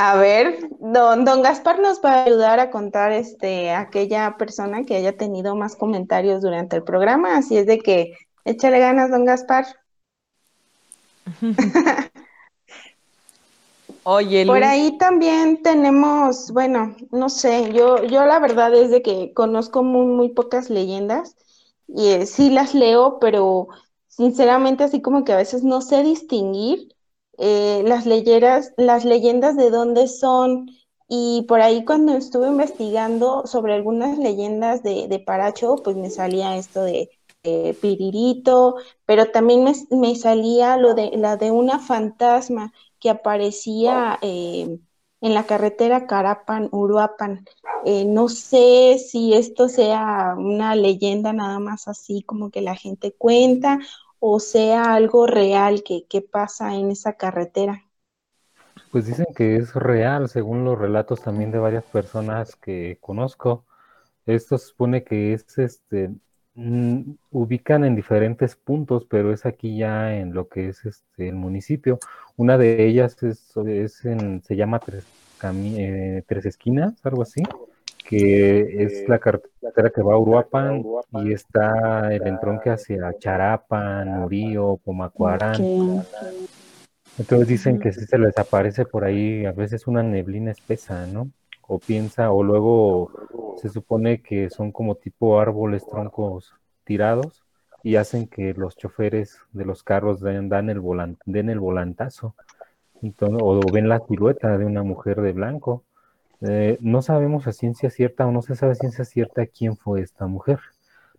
[0.00, 4.94] A ver, don, don Gaspar nos va a ayudar a contar este, aquella persona que
[4.94, 9.66] haya tenido más comentarios durante el programa, así es de que échale ganas, don Gaspar.
[14.04, 19.34] Oye, Por ahí también tenemos, bueno, no sé, yo, yo la verdad es de que
[19.34, 21.34] conozco muy, muy pocas leyendas
[21.88, 23.66] y eh, sí las leo, pero
[24.06, 26.94] sinceramente así como que a veces no sé distinguir
[27.38, 30.70] eh, las, leyeras, las leyendas de dónde son.
[31.08, 36.82] Y por ahí cuando estuve investigando sobre algunas leyendas de, Paracho, pues me salía esto
[36.82, 37.10] de
[37.80, 38.76] Piririto,
[39.06, 44.78] pero también me, salía lo de la de una fantasma que aparecía eh,
[45.20, 47.44] en la carretera Carapan-Uruapan.
[47.84, 53.12] Eh, no sé si esto sea una leyenda nada más así como que la gente
[53.12, 53.78] cuenta
[54.20, 57.84] o sea algo real que, pasa en esa carretera.
[58.90, 63.64] Pues dicen que es real, según los relatos también de varias personas que conozco.
[64.26, 66.10] Esto se supone que es este
[66.54, 71.34] mm, ubican en diferentes puntos, pero es aquí ya en lo que es este el
[71.34, 71.98] municipio.
[72.36, 75.04] Una de ellas es, es en, se llama Tres,
[75.42, 77.42] eh, Tres Esquinas, algo así
[78.08, 80.82] que es la carretera que va a Uruapan
[81.12, 86.02] y está el entronque hacia Charapan, Urío, Pomacuarán.
[87.18, 91.30] Entonces dicen que si se les aparece por ahí a veces una neblina espesa, ¿no?
[91.66, 93.10] O piensa, o luego
[93.60, 96.54] se supone que son como tipo árboles, troncos
[96.84, 97.44] tirados
[97.82, 102.34] y hacen que los choferes de los carros den, el, den el volantazo.
[103.02, 105.84] Entonces, o ven la silueta de una mujer de blanco
[106.42, 110.02] eh, no sabemos a ciencia cierta o no se sabe a ciencia cierta quién fue
[110.02, 110.60] esta mujer.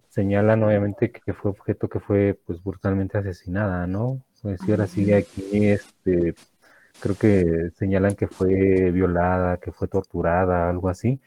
[0.10, 4.22] Señalan obviamente que fue objeto que fue pues brutalmente asesinada, ¿no?
[4.42, 6.36] Pues si ahora sigue aquí, este,
[7.00, 11.20] creo que señalan que fue violada, que fue torturada, algo así,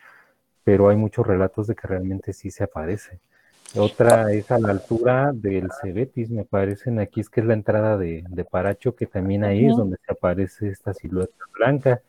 [0.64, 3.20] pero hay muchos relatos de que realmente sí se aparece.
[3.76, 7.96] Otra es a la altura del Cebetis, me parecen aquí, es que es la entrada
[7.96, 12.02] de, Paracho, que también ahí es donde se aparece esta silueta blanca.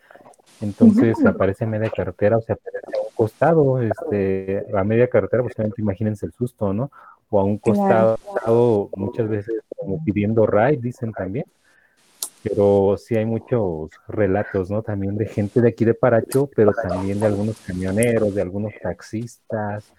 [0.64, 5.10] Entonces se aparece en media carretera o se aparece a un costado, este, a media
[5.10, 6.90] carretera, pues imagínense el susto, ¿no?
[7.30, 11.46] O a un costado, muchas veces como pidiendo ride, dicen también.
[12.44, 14.82] Pero sí hay muchos relatos, ¿no?
[14.82, 19.92] También de gente de aquí de Paracho, pero también de algunos camioneros, de algunos taxistas,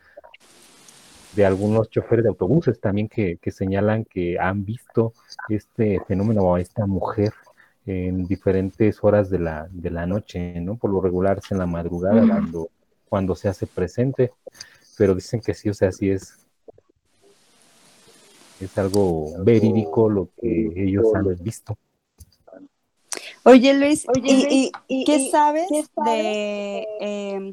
[1.36, 5.12] de algunos choferes de autobuses también que, que señalan que han visto
[5.50, 7.34] este fenómeno o esta mujer
[7.86, 10.76] en diferentes horas de la, de la noche, ¿no?
[10.76, 12.70] Por lo regular es en la madrugada cuando,
[13.08, 14.32] cuando se hace presente,
[14.96, 16.38] pero dicen que sí, o sea, sí es,
[18.60, 21.76] es algo verídico lo que ellos han visto.
[23.46, 24.72] Oye Luis, ¿y,
[25.04, 25.68] qué sabes
[26.06, 27.52] de em,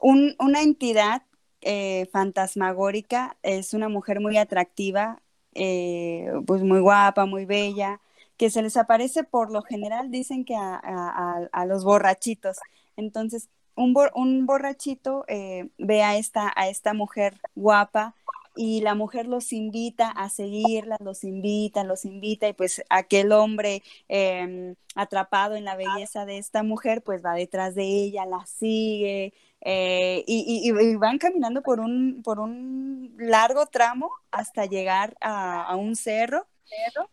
[0.00, 1.22] una entidad
[1.60, 3.36] eh, fantasmagórica?
[3.42, 5.20] Es una mujer muy atractiva,
[5.54, 8.00] eh, pues muy guapa, muy bella,
[8.36, 12.58] que se les aparece por lo general, dicen que a, los borrachitos.
[12.96, 18.14] Entonces, un, un borrachito eh, ve a esta, a esta mujer guapa
[18.56, 23.82] y la mujer los invita a seguirla, los invita, los invita y pues aquel hombre
[24.08, 29.34] em, atrapado en la belleza de esta mujer pues va detrás de ella, la sigue
[29.60, 36.46] eh, y, van caminando por un, por un largo tramo hasta llegar a un cerro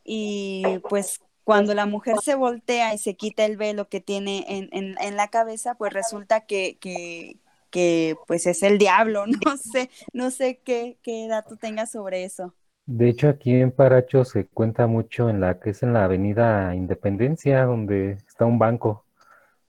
[0.04, 5.16] y pues cuando la mujer se voltea y se quita el velo que tiene en,
[5.16, 10.97] la cabeza, pues resulta que, que, pues es el diablo, no sé, no sé qué,
[11.02, 12.54] qué dato tengas sobre eso.
[12.86, 16.76] De hecho, aquí en Paracho se cuenta mucho en la que es en la avenida
[16.76, 19.06] Independencia, donde está un banco.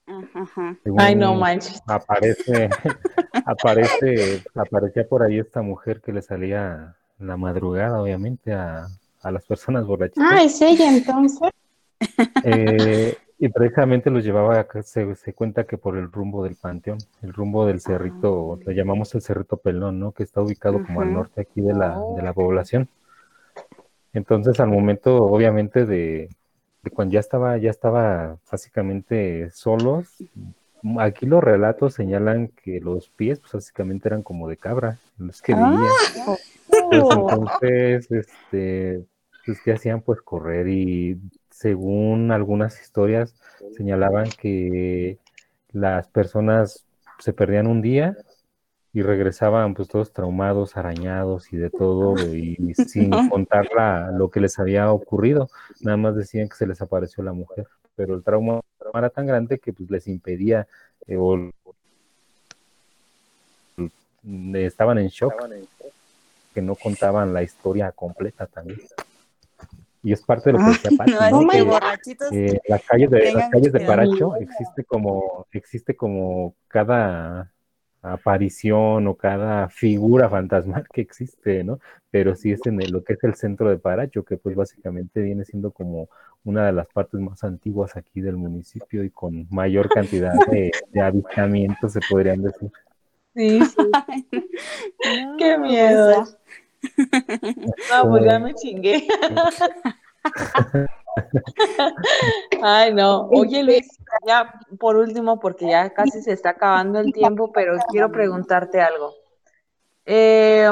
[0.07, 0.77] Ajá.
[0.99, 1.81] Ay, no manches.
[1.87, 2.69] Aparece,
[3.47, 8.89] aparece, aparecía por ahí esta mujer que le salía en la madrugada, obviamente, a,
[9.23, 10.29] a las personas borrachitas.
[10.31, 11.49] Ah, es ella entonces.
[12.45, 17.33] Eh, y precisamente los llevaba, se, se cuenta que por el rumbo del panteón, el
[17.33, 20.11] rumbo del cerrito, le llamamos el cerrito pelón, ¿no?
[20.13, 22.89] Que está ubicado como al norte aquí de la, de la población.
[24.13, 26.29] Entonces, al momento, obviamente, de,
[26.83, 30.09] de cuando ya estaba, ya estaba básicamente solos,
[30.99, 35.53] aquí los relatos señalan que los pies, pues básicamente eran como de cabra, los que
[35.57, 35.71] Ah.
[35.71, 36.27] veía.
[36.27, 36.43] Pues,
[36.91, 39.05] entonces, este,
[39.45, 40.01] pues, ¿qué hacían?
[40.03, 41.19] Pues correr y
[41.51, 43.35] según algunas historias
[43.77, 45.19] señalaban que
[45.73, 46.85] las personas
[47.19, 48.17] se perdían un día
[48.93, 54.41] y regresaban pues todos traumados, arañados y de todo y sin contar la- lo que
[54.41, 55.49] les había ocurrido.
[55.81, 57.67] Nada más decían que se les apareció la mujer,
[57.97, 58.61] pero el trauma
[58.95, 60.67] era tan grande que pues les impedía
[61.07, 61.51] eh, o
[64.55, 65.33] estaban en shock
[66.55, 68.81] que no contaban la historia completa también.
[70.03, 71.49] Y es parte de lo que decía Pati, No, ¿no?
[71.49, 71.59] que
[72.33, 73.81] eh, las calles de las calles de.
[73.81, 77.53] Paracho existe como existe como cada
[78.05, 81.79] aparición o cada figura fantasmal que existe, ¿no?
[82.11, 85.21] Pero sí es en el- lo que es el centro de Paracho, que pues básicamente
[85.21, 86.09] viene siendo como
[86.45, 91.01] una de las partes más antiguas aquí del municipio y con mayor cantidad de, de
[91.01, 92.71] avistamientos, se podrían decir.
[93.35, 93.77] Sí, sí.
[95.25, 96.25] No, Qué miedo.
[97.91, 99.07] No, pues ya me chingué.
[102.63, 103.29] Ay, no.
[103.29, 103.87] Oye, Luis,
[104.27, 109.15] ya por último, porque ya casi se está acabando el tiempo, pero quiero preguntarte algo.
[110.07, 110.69] Eh,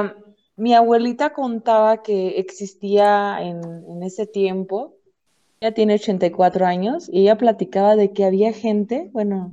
[0.57, 4.95] mi abuelita contaba que existía en, en ese tiempo,
[5.61, 9.53] ella tiene 84 años, y ella platicaba de que había gente, bueno,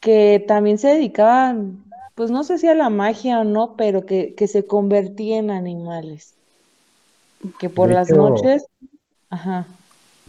[0.00, 1.84] que también se dedicaban,
[2.20, 5.50] pues no sé si a la magia o no, pero que, que se convertía en
[5.50, 6.34] animales.
[7.58, 8.66] Que por De las hecho, noches,
[9.30, 9.66] ajá.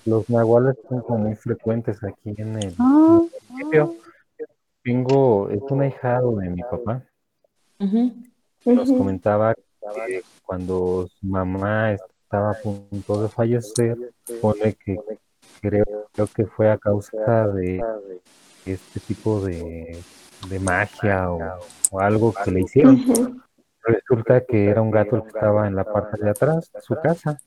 [0.06, 3.20] Los nahuales son como muy frecuentes aquí en el Ah,
[3.50, 3.98] municipio.
[4.86, 7.04] Tengo, es un ahijado de mi papá.
[7.82, 8.14] ujú.
[8.64, 14.98] Nos comentaba que cuando su mamá estaba a punto de fallecer, pone que
[15.60, 17.84] creo, creo que fue a causa de
[18.66, 20.02] este tipo de,
[20.50, 21.60] de magia o,
[21.92, 23.42] o algo que le hicieron.
[23.84, 26.96] Resulta que era un gato el que estaba en la parte de atrás de su
[26.96, 27.40] casa.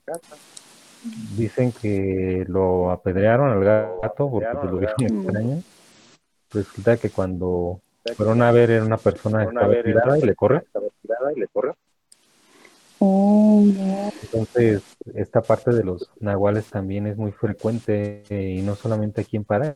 [1.37, 5.61] Dicen que lo apedrearon al gato porque lo vieron extraño.
[6.51, 7.79] Resulta que cuando
[8.15, 10.63] fueron a ver era una persona que estaba tirada y le corre.
[12.99, 13.63] oh.
[14.23, 14.83] Entonces,
[15.13, 19.43] esta parte de los nahuales también es muy frecuente eh, y no solamente aquí en
[19.43, 19.75] Pará.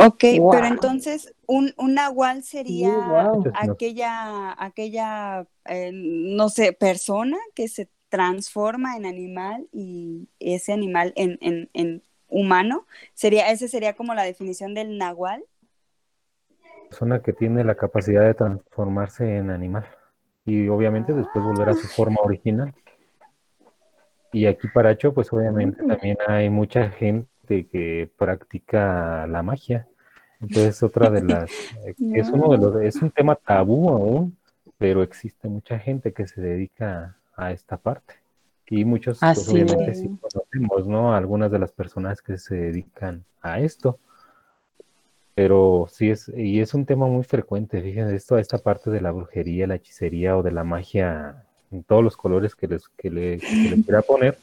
[0.00, 0.50] Ok, Wow.
[0.50, 3.44] pero entonces un, un nahual sería wow.
[3.54, 11.38] Aquella, aquella, eh, no sé, persona que se transforma en animal y ese animal en,
[11.40, 12.86] en, en humano.
[13.14, 15.44] Sería, ese sería como la definición del nahual.
[16.88, 19.86] persona que tiene la capacidad de transformarse en animal
[20.44, 22.74] y obviamente después volver a su forma original.
[24.32, 29.86] Y aquí Paracho, pues obviamente también hay mucha gente que practica la magia.
[30.40, 31.50] Entonces otra de las
[31.84, 34.36] eh, es uno de los es un tema tabú aún,
[34.78, 38.14] pero existe mucha gente que se dedica a esta parte.
[38.70, 41.14] Y muchos pues obviamente sí conocemos, ¿no?
[41.14, 43.98] Algunas de las personas que se dedican a esto.
[45.34, 49.12] Pero sí es, y es un tema muy frecuente, fíjense, esto, esta parte de la
[49.12, 53.38] brujería, la hechicería o de la magia, en todos los colores que, les, que, le,
[53.38, 54.36] que le quiera poner,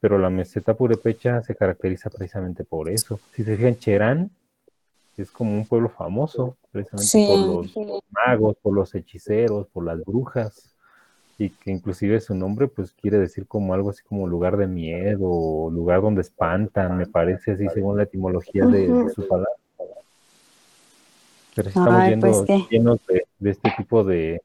[0.00, 3.18] pero la meseta purépecha se caracteriza precisamente por eso.
[3.32, 4.30] Si se fijan, Cherán
[5.16, 7.72] es como un pueblo famoso, precisamente Sí.
[7.74, 10.76] por los magos, por los hechiceros, por las brujas,
[11.38, 15.70] y que inclusive su nombre pues quiere decir como algo así como lugar de miedo,
[15.70, 19.52] lugar donde espantan, me parece así según la etimología de, su palabra.
[21.54, 24.40] Pero estamos Ay, yendo pues, llenos de, de este tipo de,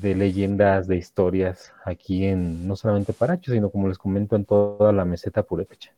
[0.00, 4.92] de leyendas, de historias aquí en no solamente Paracho, sino como les comento en toda
[4.92, 5.92] la meseta purépecha.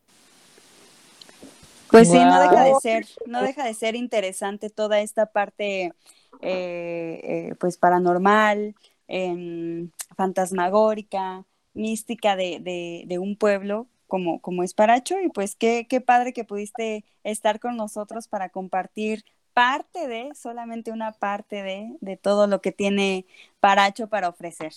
[1.91, 5.93] Pues sí, no deja de ser, no deja de ser interesante toda esta parte,
[6.41, 8.77] eh, eh, pues paranormal,
[9.09, 11.45] em, fantasmagórica,
[11.75, 16.33] mística de, de, de un pueblo como, como es Paracho, y pues qué, qué padre
[16.33, 22.47] que pudiste estar con nosotros para compartir parte de, solamente una parte de, de todo
[22.47, 23.27] lo que tiene
[23.61, 24.73] Paracho para ofrecer.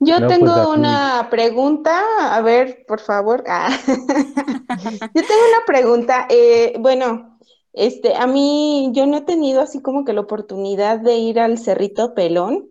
[0.00, 2.02] Yo No, pues, tengo aquí- una pregunta,
[2.36, 3.44] a ver, por favor.
[3.46, 3.70] Ah.
[5.14, 6.26] Yo tengo una pregunta.
[6.28, 7.38] eh, bueno,
[7.72, 11.58] este, a mí yo no he tenido así como que la oportunidad de ir al
[11.58, 12.68] Cerrito Pelón.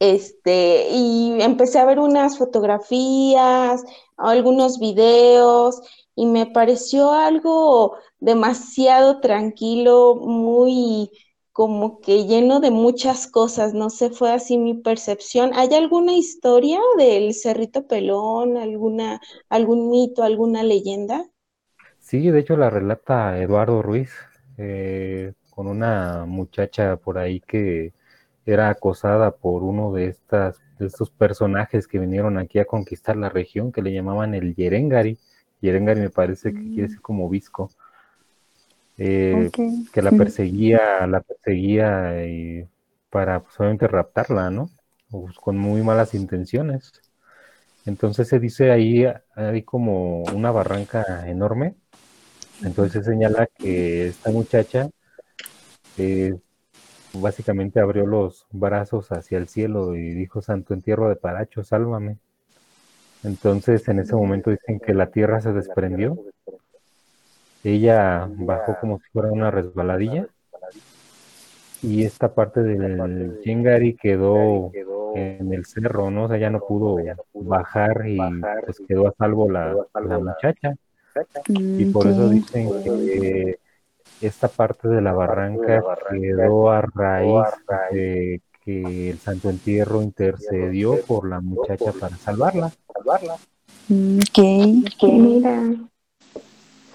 [0.00, 3.82] Este, y empecé a ver unas fotografías,
[4.16, 5.80] algunos videos,
[6.18, 11.12] y me pareció algo demasiado tranquilo, muy
[11.52, 15.52] como que lleno de muchas cosas, no sé, fue así mi percepción.
[15.54, 21.24] ¿Hay alguna historia del Cerrito Pelón, alguna, algún mito, alguna leyenda?
[22.00, 24.10] Sí, de hecho la relata Eduardo Ruiz,
[24.56, 27.92] eh, con una muchacha por ahí que
[28.44, 33.28] era acosada por uno de estas, de estos personajes que vinieron aquí a conquistar la
[33.28, 35.16] región, que le llamaban el Yerengari.
[35.60, 37.70] Yerengari me parece que quiere decir como visco.
[38.96, 39.50] Eh,
[39.92, 42.66] que la perseguía, la perseguía y
[43.10, 44.70] para pues, obviamente raptarla, ¿no?
[45.10, 46.92] Pues, con muy malas intenciones.
[47.86, 51.74] Entonces se dice ahí, hay como una barranca enorme.
[52.62, 54.90] Entonces se señala que esta muchacha
[55.96, 56.34] eh,
[57.14, 62.18] básicamente abrió los brazos hacia el cielo y dijo, Santo entierro de Paracho, sálvame.
[63.24, 66.16] Entonces en ese momento dicen que la tierra se desprendió.
[67.64, 70.26] Ella bajó como si fuera una resbaladilla
[71.82, 74.70] y esta parte del Yengari quedó
[75.14, 76.24] en el cerro, ¿no?
[76.24, 76.96] O sea, ya no pudo
[77.34, 78.18] bajar y
[78.64, 80.74] pues quedó a salvo la, la muchacha.
[81.48, 83.58] Y por eso dicen que
[84.20, 87.44] esta parte de la barranca quedó a raíz
[87.92, 92.70] de que el Santo Entierro intercedió por la muchacha para salvarla.
[93.88, 94.38] Mm, Ok.
[95.04, 95.62] Mira.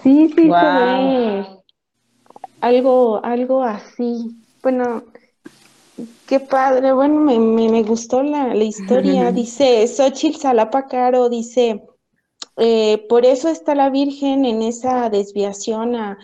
[0.04, 0.62] Sí, sí, se Guau.
[0.62, 1.46] ve
[2.60, 4.36] algo, algo así.
[4.62, 5.02] Bueno,
[6.28, 6.92] qué padre.
[6.92, 9.32] Bueno, me, me, me gustó la, la historia.
[9.32, 11.82] Dice Xochitl Salapa Caro, dice,
[12.56, 16.18] eh, por eso está la Virgen en esa desviación a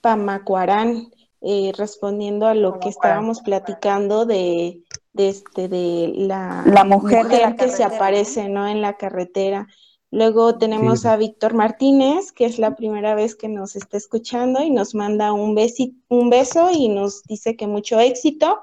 [0.00, 4.83] Pamacuarán, eh, respondiendo a lo que estábamos platicando de,
[5.14, 8.68] de, este, de la, La mujer de la que se aparece, ¿no?
[8.68, 9.66] En la carretera.
[10.10, 11.08] Luego tenemos Sí.
[11.08, 15.32] a Víctor Martínez, que es la primera vez que nos está escuchando y nos manda
[15.32, 18.60] un, besi- un beso y nos dice que mucho éxito.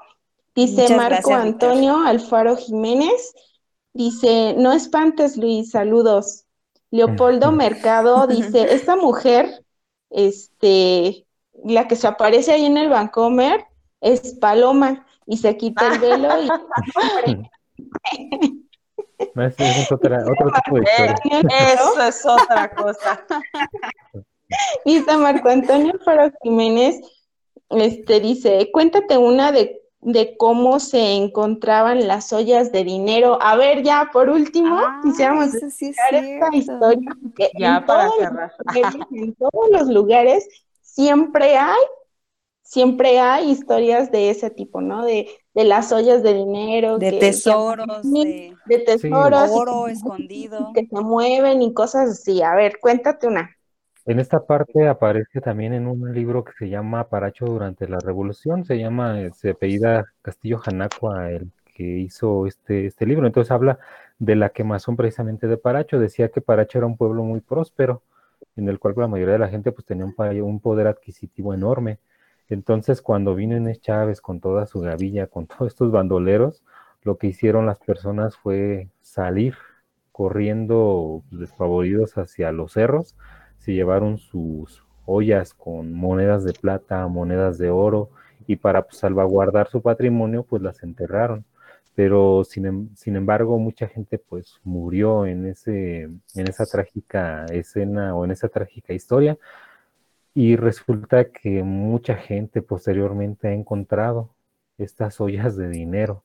[0.54, 1.68] Dice Muchas Marco gracias, Víctor.
[1.70, 3.34] Antonio Alfaro Jiménez,
[3.94, 6.44] dice, no espantes Luis, saludos.
[6.90, 9.64] Leopoldo Mercado dice, esta mujer,
[10.10, 11.26] este,
[11.64, 13.64] la que se aparece ahí en el Vancomer,
[14.00, 16.48] es Paloma y se quita el velo y
[19.36, 21.14] ese es otra- otro tipo de historia.
[21.74, 23.24] Eso es otra cosa.
[24.84, 27.00] Dice Marco Antonio Faro Jiménez,
[27.70, 33.38] este dice, cuéntate una de, de cómo se encontraban las ollas de dinero.
[33.40, 37.16] A ver, ya por último, Ah, quisiéramos eso sí es esta historia,
[37.58, 38.52] Ya en para cerrar.
[38.66, 40.46] lugares, en todos los lugares
[40.82, 41.80] siempre hay,
[42.72, 45.04] siempre hay historias de ese tipo, ¿no?
[45.04, 49.92] De, de las ollas de dinero, De que- tesoros, que- de de tesoros, oro que-
[49.92, 50.70] escondido.
[50.74, 52.42] que se mueven y cosas así.
[52.42, 53.50] A ver, cuéntate una.
[54.06, 58.64] En esta parte aparece también en un libro que se llama Paracho durante la Revolución,
[58.64, 63.26] se llama, eh, se apellida Castillo Janacua, el que hizo este, este libro.
[63.26, 63.78] Entonces habla
[64.18, 65.98] de la quemazón precisamente de Paracho.
[66.00, 68.00] Decía que Paracho era un pueblo muy próspero,
[68.56, 71.98] en el cual la mayoría de la gente pues tenía un, un poder adquisitivo enorme.
[72.52, 76.62] Entonces cuando vino Inés Chávez con toda su gavilla, con todos estos bandoleros,
[77.02, 79.54] lo que hicieron las personas fue salir
[80.12, 83.16] corriendo despavoridos hacia los cerros
[83.58, 88.10] se llevaron sus ollas con monedas de plata, monedas de oro,
[88.46, 91.44] y para pues, salvaguardar su patrimonio, pues las enterraron.
[91.94, 98.14] Pero sin, em- sin embargo, mucha gente pues murió en, ese, en esa trágica escena
[98.16, 99.38] o en esa trágica historia.
[100.34, 104.30] Y resulta que mucha gente posteriormente ha encontrado
[104.78, 106.22] estas ollas de dinero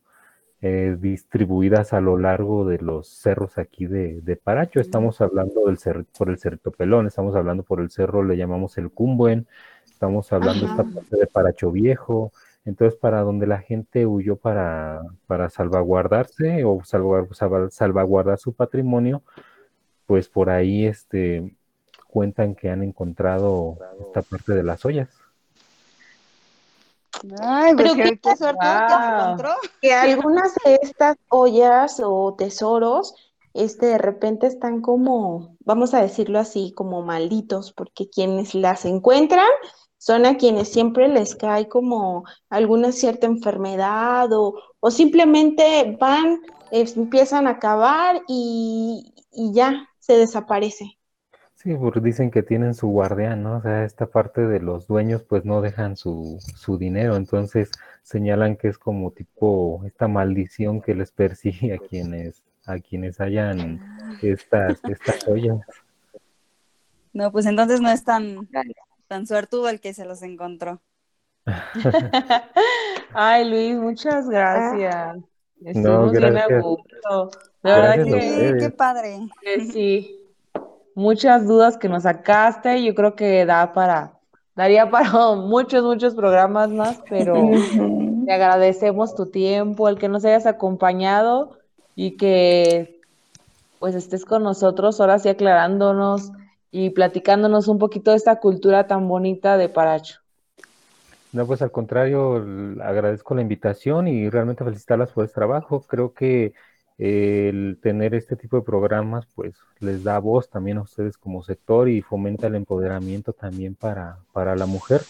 [0.62, 4.80] eh, distribuidas a lo largo de los cerros aquí de, de Paracho.
[4.80, 8.78] Estamos hablando del cer- por el Cerrito Pelón, estamos hablando por el cerro, le llamamos
[8.78, 9.46] el Cumbuen,
[9.86, 10.82] estamos hablando Ajá.
[10.82, 12.32] esta parte de Paracho Viejo.
[12.66, 19.22] Entonces, para donde la gente huyó para, para salvaguardarse o salvaguardar, salva- salvaguardar su patrimonio,
[20.06, 21.54] pues por ahí este,
[22.08, 25.10] cuentan que han encontrado esta parte de las ollas.
[27.42, 29.50] Ay, Pero pues qué, qué qué suerte que se encontró.
[29.82, 33.16] que algunas de estas ollas o tesoros,
[33.54, 39.48] este, de repente están como, vamos a decirlo así, como malditos, porque quienes las encuentran
[39.98, 46.42] son a quienes siempre les cae como alguna cierta enfermedad o, o simplemente van,
[46.72, 50.97] empiezan a acabar y, y ya se desaparece.
[51.58, 53.58] Sí, porque dicen que tienen su guardián, ¿no?
[53.58, 57.72] O sea, esta parte de los dueños pues no dejan su, su dinero, entonces
[58.04, 63.82] señalan que es como tipo esta maldición que les persigue a quienes a quienes hayan
[64.22, 65.60] estas, estas joyas.
[67.14, 68.48] No, pues entonces no es tan,
[69.08, 70.80] tan suertudo el que se los encontró.
[73.14, 75.18] Ay, Luis, muchas gracias.
[75.60, 76.62] No, Estuvimos bien a gracias.
[76.64, 77.32] gusto.
[77.64, 78.64] De verdad Gracias a que, ustedes.
[78.64, 79.20] qué padre.
[79.42, 80.27] que sí.
[80.98, 82.84] Muchas dudas que nos sacaste.
[82.84, 84.14] Yo creo que da para,
[84.56, 87.36] daría para muchos, muchos programas más, pero
[88.26, 91.60] te agradecemos tu tiempo, el que nos hayas acompañado
[91.94, 93.00] y que
[93.78, 96.32] pues estés con nosotros ahora sí aclarándonos
[96.72, 100.22] y platicándonos un poquito de esta cultura tan bonita de Paracho.
[101.32, 102.44] No, pues al contrario,
[102.82, 105.82] agradezco la invitación y realmente felicitarlas por el trabajo.
[105.88, 106.54] Creo que eh,
[106.98, 111.90] el tener este tipo de programas, pues les da voz también a ustedes como sector
[111.90, 115.02] y fomenta el empoderamiento también para, para la mujer.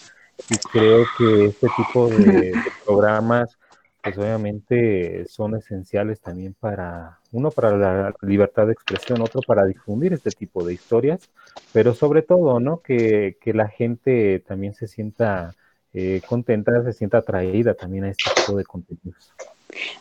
[0.50, 2.54] Y creo que este tipo de, de
[2.86, 3.58] programas,
[4.04, 10.14] pues obviamente son esenciales también para, uno, para la libertad de expresión, otro, para difundir
[10.14, 11.30] este tipo de historias,
[11.74, 12.82] pero sobre todo, ¿no?
[12.82, 15.56] Que, que la gente también se sienta
[15.94, 19.34] eh, contenta, se sienta atraída también a este tipo de contenidos.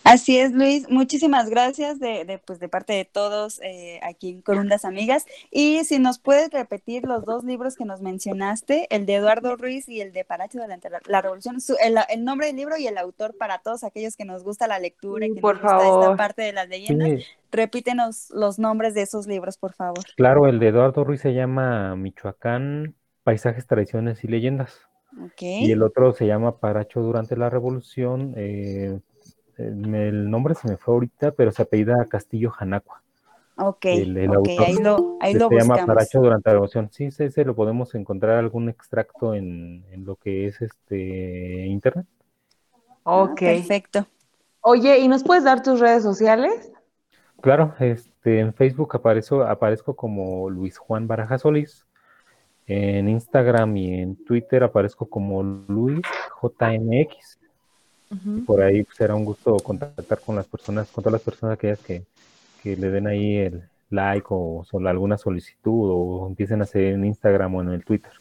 [0.04, 0.88] Así es, Luis.
[0.88, 5.26] Muchísimas gracias de, de, pues, de parte de todos eh, aquí en Corundas Amigas.
[5.50, 9.88] Y si nos puedes repetir los dos libros que nos mencionaste, el de Eduardo Ruiz
[9.88, 12.86] y el de Paracho durante la, la Revolución, su- el, el nombre del libro y
[12.86, 15.88] el autor para todos aquellos que nos gusta la lectura y que por nos gusta
[15.88, 17.08] esta parte de las leyendas.
[17.20, 20.04] Sí, Repítenos los nombres de esos libros, por favor.
[20.16, 22.94] claro, el de Eduardo Ruiz se llama Michoacán,
[23.24, 24.78] Paisajes, Tradiciones y Leyendas.
[25.24, 25.42] Ok.
[25.42, 28.34] Y el otro se llama Paracho durante la Revolución.
[28.36, 29.00] eh,
[29.58, 33.02] el nombre se me fue ahorita, pero se apellida Castillo Janacua.
[33.58, 34.64] Ok, el- el ok, autor.
[34.66, 35.86] ahí lo, ahí Se lo llama buscamos.
[35.86, 36.88] Paracho durante la Revolución.
[36.92, 42.06] Sí, sí, se lo podemos encontrar algún extracto en, en lo que es este internet.
[43.04, 43.38] Ah, Ok.
[43.40, 44.06] perfecto.
[44.60, 46.72] Oye, ¿y nos puedes dar tus redes sociales?
[47.40, 51.86] Claro, este, en Facebook aparezco, aparezco como Luis Juan Baraja Solís.
[52.66, 56.00] En Instagram y en Twitter aparezco como Luis
[56.42, 57.35] JMX.
[58.46, 61.80] Por ahí pues, será un gusto contactar con las personas, con todas las personas aquellas
[61.80, 62.04] que,
[62.62, 67.04] que le den ahí el like o solo alguna solicitud o empiecen a hacer en
[67.04, 68.12] Instagram o en el Twitter.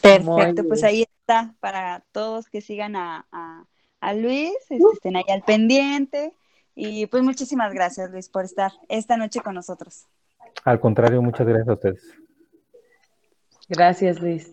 [0.00, 3.64] Perfecto, pues ahí está para todos que sigan a, a-
[4.00, 6.32] a Luis, este, estén ahí al pendiente.
[6.74, 10.06] Y pues muchísimas gracias, Luis, por estar esta noche con nosotros.
[10.64, 12.02] Al contrario, muchas gracias a ustedes.
[13.68, 14.52] Gracias, Luis.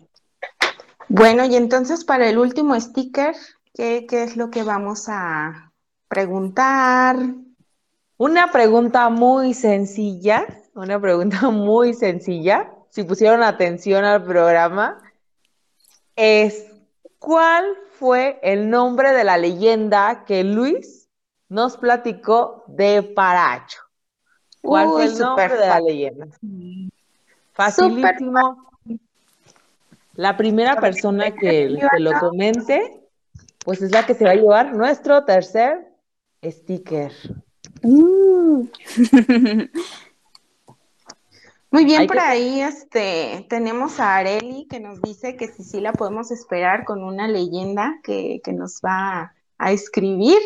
[1.10, 3.36] Bueno, y entonces para el último sticker,
[3.74, 5.72] ¿qué, qué es lo que vamos a
[6.08, 7.18] preguntar?
[8.18, 15.02] Una pregunta muy sencilla, una pregunta muy sencilla, si pusieron atención al programa,
[16.16, 16.66] es
[17.20, 21.08] ¿cuál fue el nombre de la leyenda que Luis
[21.48, 23.80] nos platicó de Paracho?
[24.62, 26.28] ¿Cuál fue el nombre de la leyenda?
[27.54, 28.68] Facilísimo.
[30.18, 33.02] La primera persona que, que lo comente,
[33.64, 35.88] pues es la que se va a llevar nuestro tercer
[36.44, 37.12] sticker.
[41.70, 45.64] Muy bien, Hay por que- ahí este, tenemos a Areli que nos dice que si
[45.64, 50.40] sí la podemos esperar con una leyenda que, que nos va a escribir.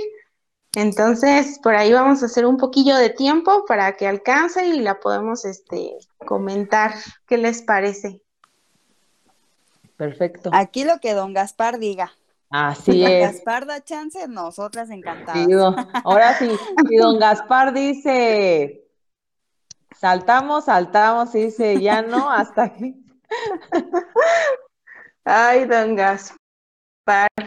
[0.73, 4.99] Entonces, por ahí vamos a hacer un poquillo de tiempo para que alcance y la
[4.99, 5.91] podemos este,
[6.25, 6.93] comentar.
[7.27, 8.21] ¿Qué les parece?
[10.01, 10.49] Perfecto.
[10.51, 12.11] Aquí lo que don Gaspar diga.
[12.49, 13.33] Así Si don es.
[13.33, 15.45] Gaspar da chance, nosotras encantadas.
[15.45, 16.49] Sí, don- ahora sí,
[16.89, 18.83] si don Gaspar dice,
[19.95, 22.95] saltamos, saltamos, y dice, ya no, hasta aquí.
[25.23, 26.39] Ay, don Gaspar.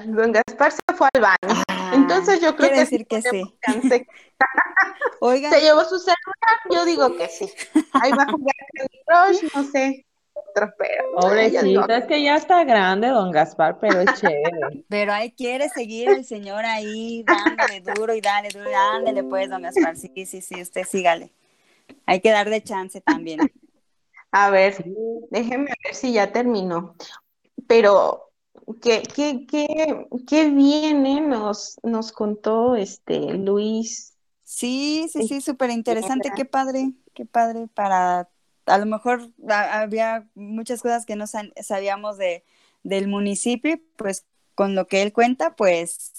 [0.07, 1.63] Don Gaspar se fue al baño.
[1.67, 3.43] Ah, Entonces yo creo quiere que decir que sí.
[5.21, 7.51] Oigan, Se llevó su celular, yo digo que sí.
[7.95, 9.01] Ahí va a jugar Candy
[9.41, 10.07] Crush, no sé.
[10.55, 14.85] Otro, pero es que ya está grande don Gaspar, pero es chévere.
[14.89, 19.51] pero ahí quiere seguir el señor ahí dándole duro y dale duro, y ándele pues,
[19.51, 19.97] don Gaspar.
[19.97, 21.33] Sí, sí, sí, usted sígale.
[22.07, 23.41] Hay que darle chance también.
[24.31, 24.85] A ver,
[25.31, 26.97] déjeme ver si ya terminó.
[27.67, 28.33] Pero,
[28.83, 31.21] ¿qué, qué, qué, qué viene?
[31.21, 34.15] Nos, nos contó este Luis.
[34.43, 36.31] Sí, sí, sí, súper interesante.
[36.35, 38.29] Qué padre, qué padre para
[38.67, 42.45] a lo mejor había muchas cosas que no sabíamos de,
[42.83, 46.13] del municipio, pues con lo que él cuenta, pues,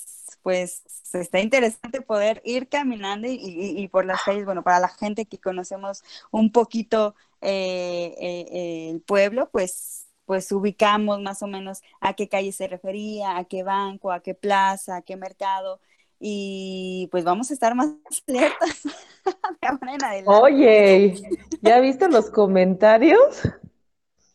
[0.44, 5.40] pues está interesante poder ir caminando y, por las calles, bueno, para la gente que
[5.40, 12.28] conocemos un poquito eh, eh, el pueblo, pues pues ubicamos más o menos a qué
[12.28, 15.80] calle se refería, a qué banco, a qué plaza, a qué mercado,
[16.28, 17.90] y pues vamos a estar más
[18.28, 20.42] alertas de ahora en adelante.
[20.42, 21.14] Oye,
[21.62, 23.44] ¿ya viste los comentarios?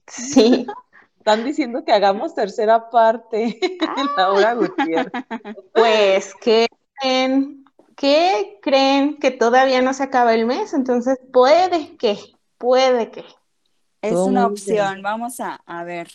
[0.06, 0.66] Sí.
[1.18, 3.58] Están diciendo que hagamos tercera parte,
[4.16, 5.12] Laura Gutiérrez.
[5.74, 7.64] Pues, ¿qué creen?
[7.96, 10.72] ¿Qué creen que todavía no se acaba el mes?
[10.72, 12.16] Entonces, puede que,
[12.56, 13.24] puede que.
[14.02, 16.08] Es una opción, vamos a, a, ver.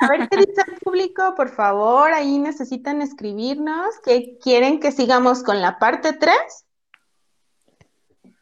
[0.00, 5.42] A ver qué dice el público, por favor, ahí necesitan escribirnos, que quieren que sigamos
[5.42, 6.36] con la parte 3.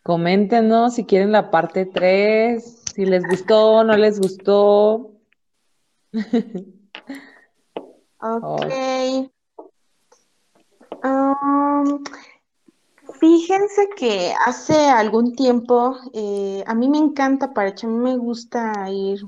[0.02, 5.12] Coméntenos si quieren la parte 3, si les gustó o no les gustó.
[8.18, 8.72] ok.
[11.02, 12.04] Um,
[13.20, 18.88] Fíjense que hace algún tiempo, eh, a mí me encanta Paracho, a mí me gusta
[18.90, 19.20] ir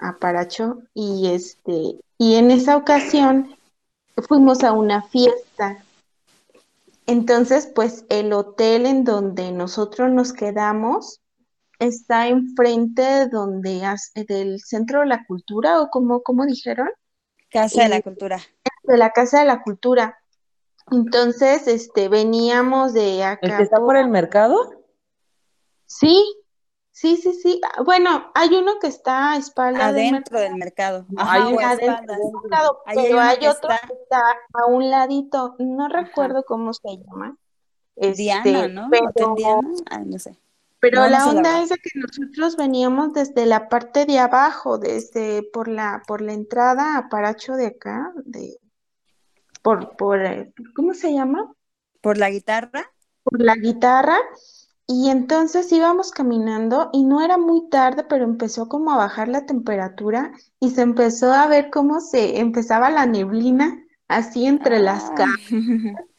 [0.00, 3.56] a, Paracho y este, y en esa ocasión
[4.28, 5.84] fuimos a una fiesta.
[7.08, 11.20] Entonces, pues el hotel en donde nosotros nos quedamos
[11.80, 13.82] está enfrente de donde
[14.28, 16.90] del Centro de la Cultura o como, como dijeron.
[17.50, 18.40] Casa de la Cultura.
[18.84, 20.21] De la Casa de la Cultura.
[20.90, 23.46] Entonces, este, veníamos de acá.
[23.46, 24.84] ¿El que está por el mercado?
[25.86, 26.22] Sí,
[26.90, 27.60] sí, sí, sí.
[27.84, 31.06] Bueno, hay uno que está a espalda adentro del mercado.
[31.16, 34.22] hay uno adentro del mercado, pero hay, otro que está
[34.54, 35.54] a un ladito.
[35.58, 37.36] No recuerdo cómo se llama.
[37.94, 38.88] Diana, este, ¿no?
[38.90, 39.68] Pero, Diana?
[39.90, 40.38] Ah, no sé.
[40.80, 45.68] Pero la onda es de que nosotros veníamos desde la parte de abajo, desde por
[45.68, 48.58] la por la entrada a Paracho de acá, de
[49.62, 51.52] por, por, eh, ¿cómo se llama?
[52.00, 52.90] Por la guitarra.
[53.22, 54.16] Por la guitarra.
[54.86, 59.46] Y entonces íbamos caminando y no era muy tarde, pero empezó como a bajar la
[59.46, 65.14] temperatura y se empezó a ver cómo se empezaba la neblina así entre las ah.
[65.14, 65.50] casas.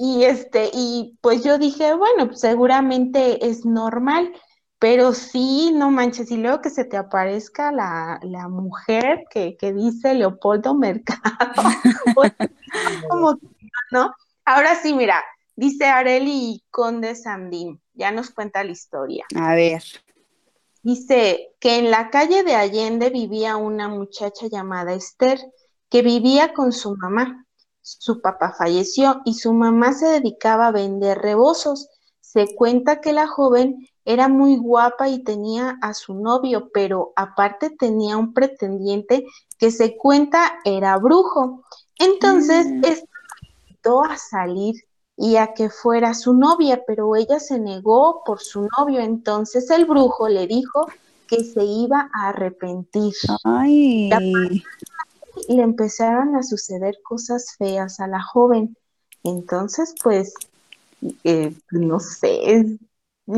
[0.00, 4.32] Y este, y pues yo dije, bueno, pues seguramente es normal.
[4.78, 10.74] Pero sí, no manches, y luego que se te aparezca la, mujer que, dice Leopoldo
[10.74, 11.20] Mercado,
[13.10, 13.38] como,
[13.90, 14.12] ¿no?
[14.44, 15.22] Ahora sí, mira,
[15.56, 19.26] dice Areli Conde Sandín, ya nos cuenta la historia.
[19.34, 19.82] A ver.
[20.82, 25.40] Dice que en la calle de Allende vivía una muchacha llamada Esther,
[25.90, 27.44] que vivía con su mamá.
[27.82, 31.88] Su papá falleció y su mamá se dedicaba a vender rebozos.
[32.20, 37.68] Se cuenta que la joven era muy guapa y tenía a su novio, pero aparte
[37.68, 39.26] tenía un pretendiente
[39.58, 41.62] que se cuenta era brujo.
[41.98, 42.82] Entonces, mm.
[43.66, 44.76] invitó a salir
[45.14, 49.00] y a que fuera su novia, pero ella se negó por su novio.
[49.00, 50.86] Entonces el brujo le dijo
[51.26, 53.12] que se iba a arrepentir.
[53.44, 54.08] Ay.
[55.50, 58.74] Le empezaron a suceder cosas feas a la joven.
[59.22, 60.32] Entonces, pues,
[61.24, 62.78] eh, no sé,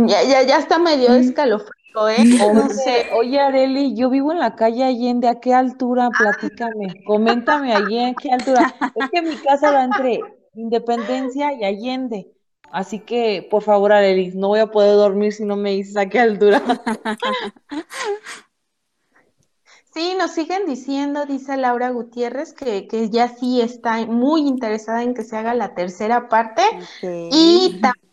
[0.06, 3.10] ya, ya, ya está medio escalofrío, ¿eh?
[3.14, 6.08] Oye, Areli, yo vivo en la calle Allende, ¿a qué altura?
[6.16, 8.74] Platícame, coméntame allí, ¿a qué altura?
[8.94, 10.20] Es que mi casa va entre
[10.54, 12.32] Independencia y Allende.
[12.72, 16.06] Así que, por favor, Areli, no voy a poder dormir si no me dices a
[16.06, 16.62] qué altura.
[19.92, 25.14] Sí, nos siguen diciendo, dice Laura Gutiérrez, que, que ya sí está muy interesada en
[25.14, 26.62] que se haga la tercera parte.
[27.02, 28.09] Y también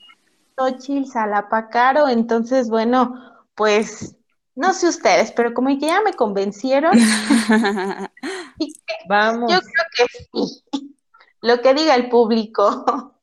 [0.57, 4.15] Xochitl Salapacaro, entonces, bueno, pues
[4.55, 6.93] no sé ustedes, pero como que ya me convencieron.
[9.07, 9.51] Vamos.
[9.51, 10.63] Yo creo que sí.
[11.41, 13.13] Lo que diga el público.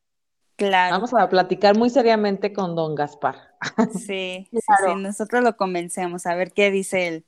[0.55, 0.95] Claro.
[0.95, 3.35] Vamos a platicar muy seriamente con don Gaspar.
[3.91, 7.25] Sí, sí, sí, nosotros lo convencemos, a ver qué dice él.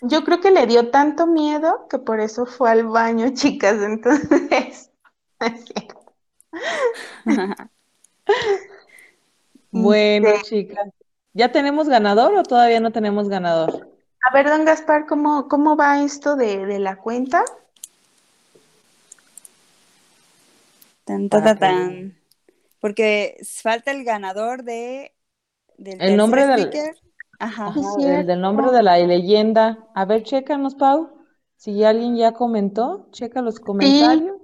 [0.00, 4.90] Yo creo que le dio tanto miedo que por eso fue al baño, chicas, entonces.
[9.72, 10.90] Bueno, chicas,
[11.32, 13.88] ¿ya tenemos ganador o todavía no tenemos ganador?
[14.22, 17.42] A ver, don Gaspar, ¿cómo, cómo va esto de, la cuenta?
[21.04, 22.18] Tan, tan, tan,
[22.78, 25.12] Porque falta el ganador de
[25.78, 26.70] del el nombre del
[27.40, 29.88] Ajá, el del nombre de la leyenda.
[29.94, 31.10] A ver, chécanos, Pau.
[31.56, 34.36] Si alguien ya comentó, checa los comentarios.
[34.36, 34.41] Sí,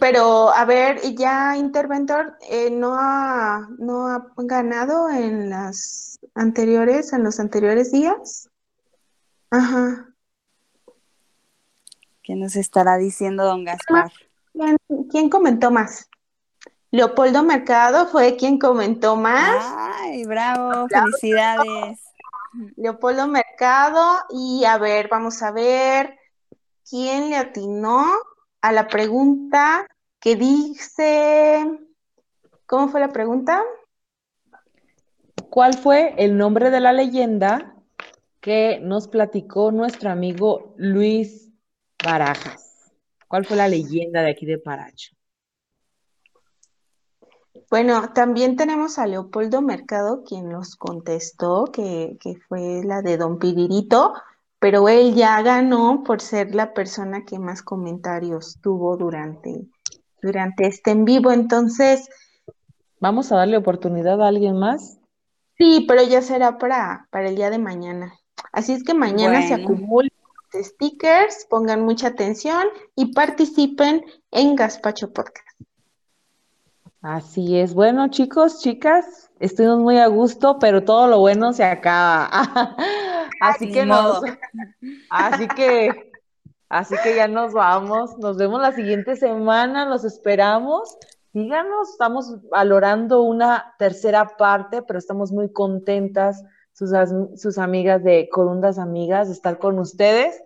[0.00, 7.24] pero a ver, ya Interventor eh, no ha no ha ganado en las anteriores, en
[7.24, 8.48] los anteriores días.
[9.50, 10.08] Ajá.
[12.22, 14.10] ¿Qué nos estará diciendo don Gaspar?
[14.52, 14.78] ¿Quién,
[15.10, 16.08] quién comentó más?
[16.90, 19.62] Leopoldo Mercado fue quien comentó más.
[19.76, 22.00] Ay, bravo, felicidades.
[22.76, 26.18] Leopoldo Mercado y a ver, vamos a ver
[26.88, 28.06] quién le atinó
[28.66, 29.86] a la pregunta
[30.18, 31.64] que dice,
[32.66, 33.62] ¿cómo fue la pregunta?
[35.50, 37.76] ¿Cuál fue el nombre de la leyenda
[38.40, 41.52] que nos platicó nuestro amigo Luis
[42.04, 42.92] Barajas?
[43.28, 45.14] ¿Cuál fue la leyenda de aquí de Paracho?
[47.70, 53.38] Bueno, también tenemos a Leopoldo Mercado, quien nos contestó que, que fue la de Don
[53.38, 54.14] Piririto,
[54.58, 59.66] pero él ya ganó por ser la persona que más comentarios tuvo durante,
[60.22, 61.30] durante este en vivo.
[61.32, 62.08] Entonces,
[63.00, 64.98] ¿Vamos a darle oportunidad a alguien más?
[65.58, 68.12] sí, pero ya será para, para el día de mañana.
[68.52, 69.64] Así es que mañana se Bueno.
[69.64, 70.10] acumulen
[70.52, 72.64] los stickers, pongan mucha atención
[72.94, 75.46] y participen en Gaspacho Podcast.
[77.02, 77.74] Así es.
[77.74, 82.28] Bueno, chicos, chicas, estuvimos muy a gusto, pero todo lo bueno se acaba.
[83.40, 84.22] Así que nos,
[85.10, 86.12] así que,
[86.68, 88.16] así que ya nos vamos.
[88.18, 90.96] Nos vemos la siguiente semana, los esperamos.
[91.32, 96.42] Díganos, estamos valorando una tercera parte, pero estamos muy contentas,
[96.72, 96.90] sus,
[97.36, 100.42] sus amigas de Corundas Amigas, de estar con ustedes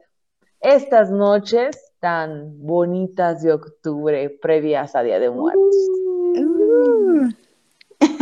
[0.61, 5.77] estas noches tan bonitas de octubre, previas a Día de Muertos.
[6.37, 7.10] Uh.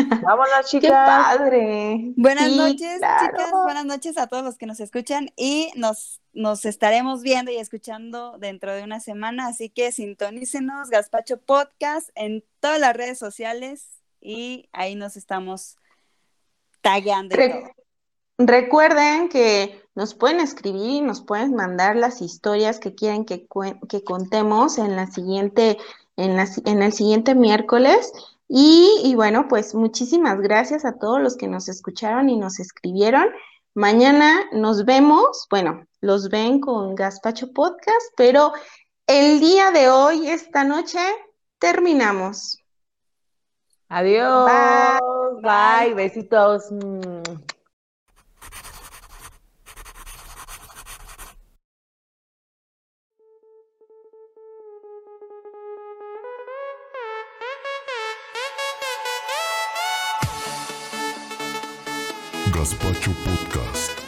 [0.07, 0.93] Vámonos, ¡Qué chicas.
[0.93, 2.13] padre!
[2.17, 3.27] Buenas Sí, noches, claro.
[3.27, 3.51] chicas.
[3.65, 8.37] Buenas noches a todos los que nos escuchan y nos, nos estaremos viendo y escuchando
[8.39, 9.47] dentro de una semana.
[9.49, 13.87] Así que sintonícenos, Gaspacho Podcast, en todas las redes sociales
[14.21, 15.77] y ahí nos estamos
[16.81, 17.73] tagueando Re-.
[18.39, 23.49] Recuerden que nos pueden escribir y nos pueden mandar las historias que quieren que,
[23.89, 25.77] que contemos en la siguiente,
[26.17, 28.13] en la en el siguiente miércoles.
[28.49, 33.27] Y, y bueno, pues muchísimas gracias a todos los que nos escucharon y nos escribieron.
[33.75, 38.53] Mañana nos vemos, bueno, los ven con Gaspacho Podcast, pero
[39.07, 40.99] el día de hoy, esta noche,
[41.59, 42.59] terminamos.
[43.89, 44.51] Adiós.
[45.43, 45.91] Bye.
[45.91, 45.95] Bye.
[45.95, 46.65] Besitos.
[62.59, 64.08] Gaspacho Podcast.